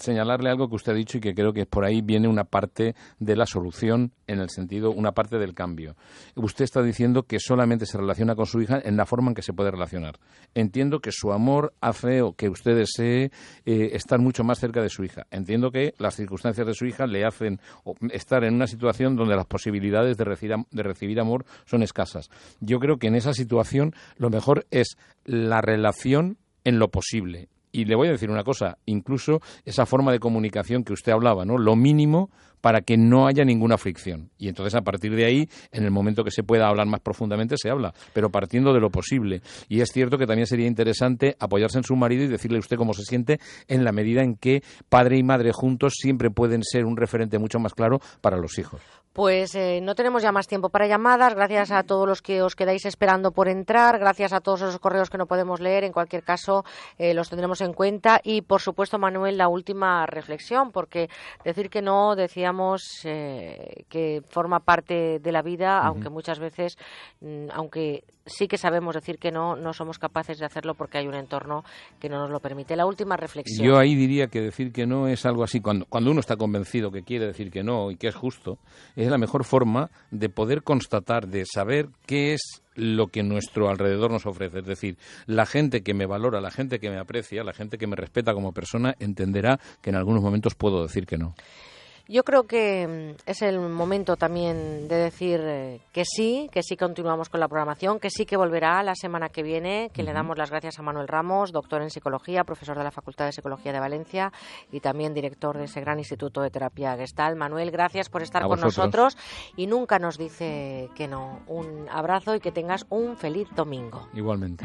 señalarle 0.00 0.50
algo 0.50 0.68
que 0.68 0.76
usted 0.76 0.92
ha 0.92 0.96
dicho 0.96 1.18
y 1.18 1.20
que 1.20 1.34
creo 1.34 1.52
que 1.52 1.66
por 1.66 1.84
ahí 1.84 2.00
viene 2.02 2.28
una 2.28 2.44
parte 2.44 2.94
de 3.18 3.36
la 3.36 3.46
solución, 3.46 4.12
en 4.26 4.40
el 4.40 4.50
sentido, 4.50 4.90
una 4.90 5.12
parte 5.12 5.38
del 5.38 5.54
cambio. 5.54 5.96
Usted 6.34 6.64
está 6.64 6.82
diciendo 6.82 7.22
que 7.22 7.38
solamente 7.38 7.86
se 7.86 7.98
relaciona 7.98 8.34
con 8.34 8.46
su 8.46 8.60
hija 8.60 8.80
en 8.82 8.96
la 8.96 9.06
forma 9.06 9.28
en 9.28 9.34
que 9.34 9.42
se 9.42 9.52
puede 9.52 9.70
relacionar. 9.70 10.18
Entiendo 10.54 11.00
que 11.00 11.12
su 11.12 11.32
amor 11.32 11.74
hace 11.80 12.22
o 12.22 12.32
que 12.32 12.48
usted 12.48 12.76
desee 12.76 13.30
eh, 13.64 13.90
estar 13.92 14.18
mucho 14.18 14.44
más 14.44 14.58
cerca 14.58 14.82
de 14.82 14.88
su 14.88 15.04
hija. 15.04 15.26
Entiendo 15.30 15.70
que 15.70 15.94
las 15.98 16.16
circunstancias 16.16 16.66
de 16.66 16.74
su 16.74 16.86
hija 16.86 17.06
le 17.06 17.24
hacen 17.24 17.60
estar 18.10 18.44
en 18.44 18.54
una 18.54 18.66
situación 18.66 19.16
donde 19.16 19.36
las 19.36 19.46
posibilidades 19.46 20.16
de 20.16 20.24
recibir, 20.24 20.56
de 20.70 20.82
recibir 20.82 21.20
amor 21.20 21.44
son 21.64 21.82
escasas. 21.82 22.30
Yo 22.60 22.78
creo 22.78 22.98
que 22.98 23.06
en 23.06 23.14
esa 23.14 23.32
situación 23.32 23.94
lo 24.16 24.30
mejor 24.30 24.66
es 24.70 24.96
la 25.24 25.60
relación 25.60 26.38
en 26.64 26.78
lo 26.78 26.88
posible. 26.88 27.48
Y 27.78 27.84
le 27.84 27.94
voy 27.94 28.08
a 28.08 28.10
decir 28.10 28.28
una 28.28 28.42
cosa, 28.42 28.78
incluso 28.86 29.40
esa 29.64 29.86
forma 29.86 30.10
de 30.10 30.18
comunicación 30.18 30.82
que 30.82 30.92
usted 30.92 31.12
hablaba, 31.12 31.44
¿no? 31.44 31.58
Lo 31.58 31.76
mínimo 31.76 32.28
para 32.60 32.80
que 32.80 32.96
no 32.96 33.26
haya 33.26 33.44
ninguna 33.44 33.78
fricción. 33.78 34.30
Y 34.38 34.48
entonces 34.48 34.74
a 34.74 34.82
partir 34.82 35.14
de 35.14 35.24
ahí, 35.24 35.48
en 35.72 35.84
el 35.84 35.90
momento 35.90 36.24
que 36.24 36.30
se 36.30 36.42
pueda 36.42 36.68
hablar 36.68 36.86
más 36.86 37.00
profundamente, 37.00 37.56
se 37.56 37.70
habla, 37.70 37.92
pero 38.12 38.30
partiendo 38.30 38.72
de 38.72 38.80
lo 38.80 38.90
posible. 38.90 39.42
Y 39.68 39.80
es 39.80 39.90
cierto 39.92 40.18
que 40.18 40.26
también 40.26 40.46
sería 40.46 40.66
interesante 40.66 41.36
apoyarse 41.38 41.78
en 41.78 41.84
su 41.84 41.96
marido 41.96 42.24
y 42.24 42.28
decirle 42.28 42.58
a 42.58 42.60
usted 42.60 42.76
cómo 42.76 42.94
se 42.94 43.02
siente 43.02 43.40
en 43.66 43.84
la 43.84 43.92
medida 43.92 44.22
en 44.22 44.36
que 44.36 44.62
padre 44.88 45.18
y 45.18 45.22
madre 45.22 45.52
juntos 45.52 45.94
siempre 45.96 46.30
pueden 46.30 46.62
ser 46.62 46.84
un 46.84 46.96
referente 46.96 47.38
mucho 47.38 47.58
más 47.58 47.74
claro 47.74 48.00
para 48.20 48.36
los 48.36 48.58
hijos. 48.58 48.80
Pues 49.18 49.56
eh, 49.56 49.80
no 49.82 49.96
tenemos 49.96 50.22
ya 50.22 50.30
más 50.30 50.46
tiempo 50.46 50.68
para 50.68 50.86
llamadas. 50.86 51.34
Gracias 51.34 51.72
a 51.72 51.82
todos 51.82 52.06
los 52.06 52.22
que 52.22 52.40
os 52.40 52.54
quedáis 52.54 52.86
esperando 52.86 53.32
por 53.32 53.48
entrar. 53.48 53.98
Gracias 53.98 54.32
a 54.32 54.40
todos 54.40 54.62
esos 54.62 54.78
correos 54.78 55.10
que 55.10 55.18
no 55.18 55.26
podemos 55.26 55.58
leer. 55.58 55.82
En 55.82 55.92
cualquier 55.92 56.22
caso, 56.22 56.64
eh, 56.98 57.14
los 57.14 57.28
tendremos 57.28 57.60
en 57.60 57.72
cuenta. 57.72 58.20
Y, 58.22 58.42
por 58.42 58.60
supuesto, 58.60 58.96
Manuel, 58.96 59.36
la 59.36 59.48
última 59.48 60.06
reflexión, 60.06 60.70
porque 60.70 61.10
decir 61.44 61.68
que 61.68 61.82
no, 61.82 62.14
eh, 63.04 63.84
que 63.88 64.22
forma 64.28 64.60
parte 64.60 65.18
de 65.18 65.32
la 65.32 65.42
vida, 65.42 65.80
aunque 65.80 66.10
muchas 66.10 66.38
veces, 66.38 66.78
mm, 67.20 67.48
aunque 67.52 68.04
sí 68.26 68.46
que 68.46 68.58
sabemos 68.58 68.94
decir 68.94 69.18
que 69.18 69.30
no, 69.30 69.56
no 69.56 69.72
somos 69.72 69.98
capaces 69.98 70.38
de 70.38 70.46
hacerlo 70.46 70.74
porque 70.74 70.98
hay 70.98 71.06
un 71.06 71.14
entorno 71.14 71.64
que 71.98 72.08
no 72.08 72.18
nos 72.18 72.30
lo 72.30 72.40
permite. 72.40 72.76
La 72.76 72.86
última 72.86 73.16
reflexión. 73.16 73.66
Yo 73.66 73.78
ahí 73.78 73.94
diría 73.94 74.28
que 74.28 74.40
decir 74.40 74.72
que 74.72 74.86
no 74.86 75.08
es 75.08 75.24
algo 75.26 75.44
así. 75.44 75.60
Cuando, 75.60 75.86
cuando 75.86 76.10
uno 76.10 76.20
está 76.20 76.36
convencido 76.36 76.90
que 76.90 77.02
quiere 77.02 77.26
decir 77.26 77.50
que 77.50 77.62
no 77.62 77.90
y 77.90 77.96
que 77.96 78.08
es 78.08 78.14
justo, 78.14 78.58
es 78.96 79.08
la 79.08 79.18
mejor 79.18 79.44
forma 79.44 79.90
de 80.10 80.28
poder 80.28 80.62
constatar, 80.62 81.28
de 81.28 81.44
saber 81.46 81.88
qué 82.06 82.34
es 82.34 82.62
lo 82.74 83.08
que 83.08 83.22
nuestro 83.22 83.68
alrededor 83.68 84.10
nos 84.10 84.26
ofrece. 84.26 84.60
Es 84.60 84.66
decir, 84.66 84.96
la 85.26 85.46
gente 85.46 85.82
que 85.82 85.94
me 85.94 86.06
valora, 86.06 86.40
la 86.40 86.50
gente 86.50 86.78
que 86.78 86.90
me 86.90 86.98
aprecia, 86.98 87.42
la 87.42 87.52
gente 87.52 87.76
que 87.76 87.86
me 87.86 87.96
respeta 87.96 88.34
como 88.34 88.52
persona, 88.52 88.94
entenderá 89.00 89.58
que 89.82 89.90
en 89.90 89.96
algunos 89.96 90.22
momentos 90.22 90.54
puedo 90.54 90.82
decir 90.82 91.06
que 91.06 91.18
no. 91.18 91.34
Yo 92.10 92.24
creo 92.24 92.44
que 92.44 93.14
mm, 93.16 93.22
es 93.26 93.42
el 93.42 93.60
momento 93.60 94.16
también 94.16 94.88
de 94.88 94.96
decir 94.96 95.40
eh, 95.42 95.80
que 95.92 96.06
sí, 96.06 96.48
que 96.50 96.62
sí 96.62 96.74
continuamos 96.74 97.28
con 97.28 97.38
la 97.38 97.48
programación, 97.48 98.00
que 98.00 98.08
sí 98.08 98.24
que 98.24 98.38
volverá 98.38 98.82
la 98.82 98.94
semana 98.94 99.28
que 99.28 99.42
viene, 99.42 99.90
que 99.92 100.02
le 100.02 100.14
damos 100.14 100.38
las 100.38 100.50
gracias 100.50 100.78
a 100.78 100.82
Manuel 100.82 101.06
Ramos, 101.06 101.52
doctor 101.52 101.82
en 101.82 101.90
psicología, 101.90 102.44
profesor 102.44 102.78
de 102.78 102.84
la 102.84 102.90
Facultad 102.90 103.26
de 103.26 103.32
Psicología 103.32 103.74
de 103.74 103.80
Valencia 103.80 104.32
y 104.72 104.80
también 104.80 105.12
director 105.12 105.58
de 105.58 105.64
ese 105.64 105.82
gran 105.82 105.98
instituto 105.98 106.40
de 106.40 106.48
terapia 106.48 106.96
gestal. 106.96 107.36
Manuel, 107.36 107.70
gracias 107.70 108.08
por 108.08 108.22
estar 108.22 108.42
con 108.46 108.58
nosotros 108.58 109.18
y 109.54 109.66
nunca 109.66 109.98
nos 109.98 110.16
dice 110.16 110.88
que 110.94 111.08
no. 111.08 111.40
Un 111.46 111.90
abrazo 111.90 112.34
y 112.34 112.40
que 112.40 112.52
tengas 112.52 112.86
un 112.88 113.18
feliz 113.18 113.48
domingo. 113.54 114.08
Igualmente. 114.14 114.64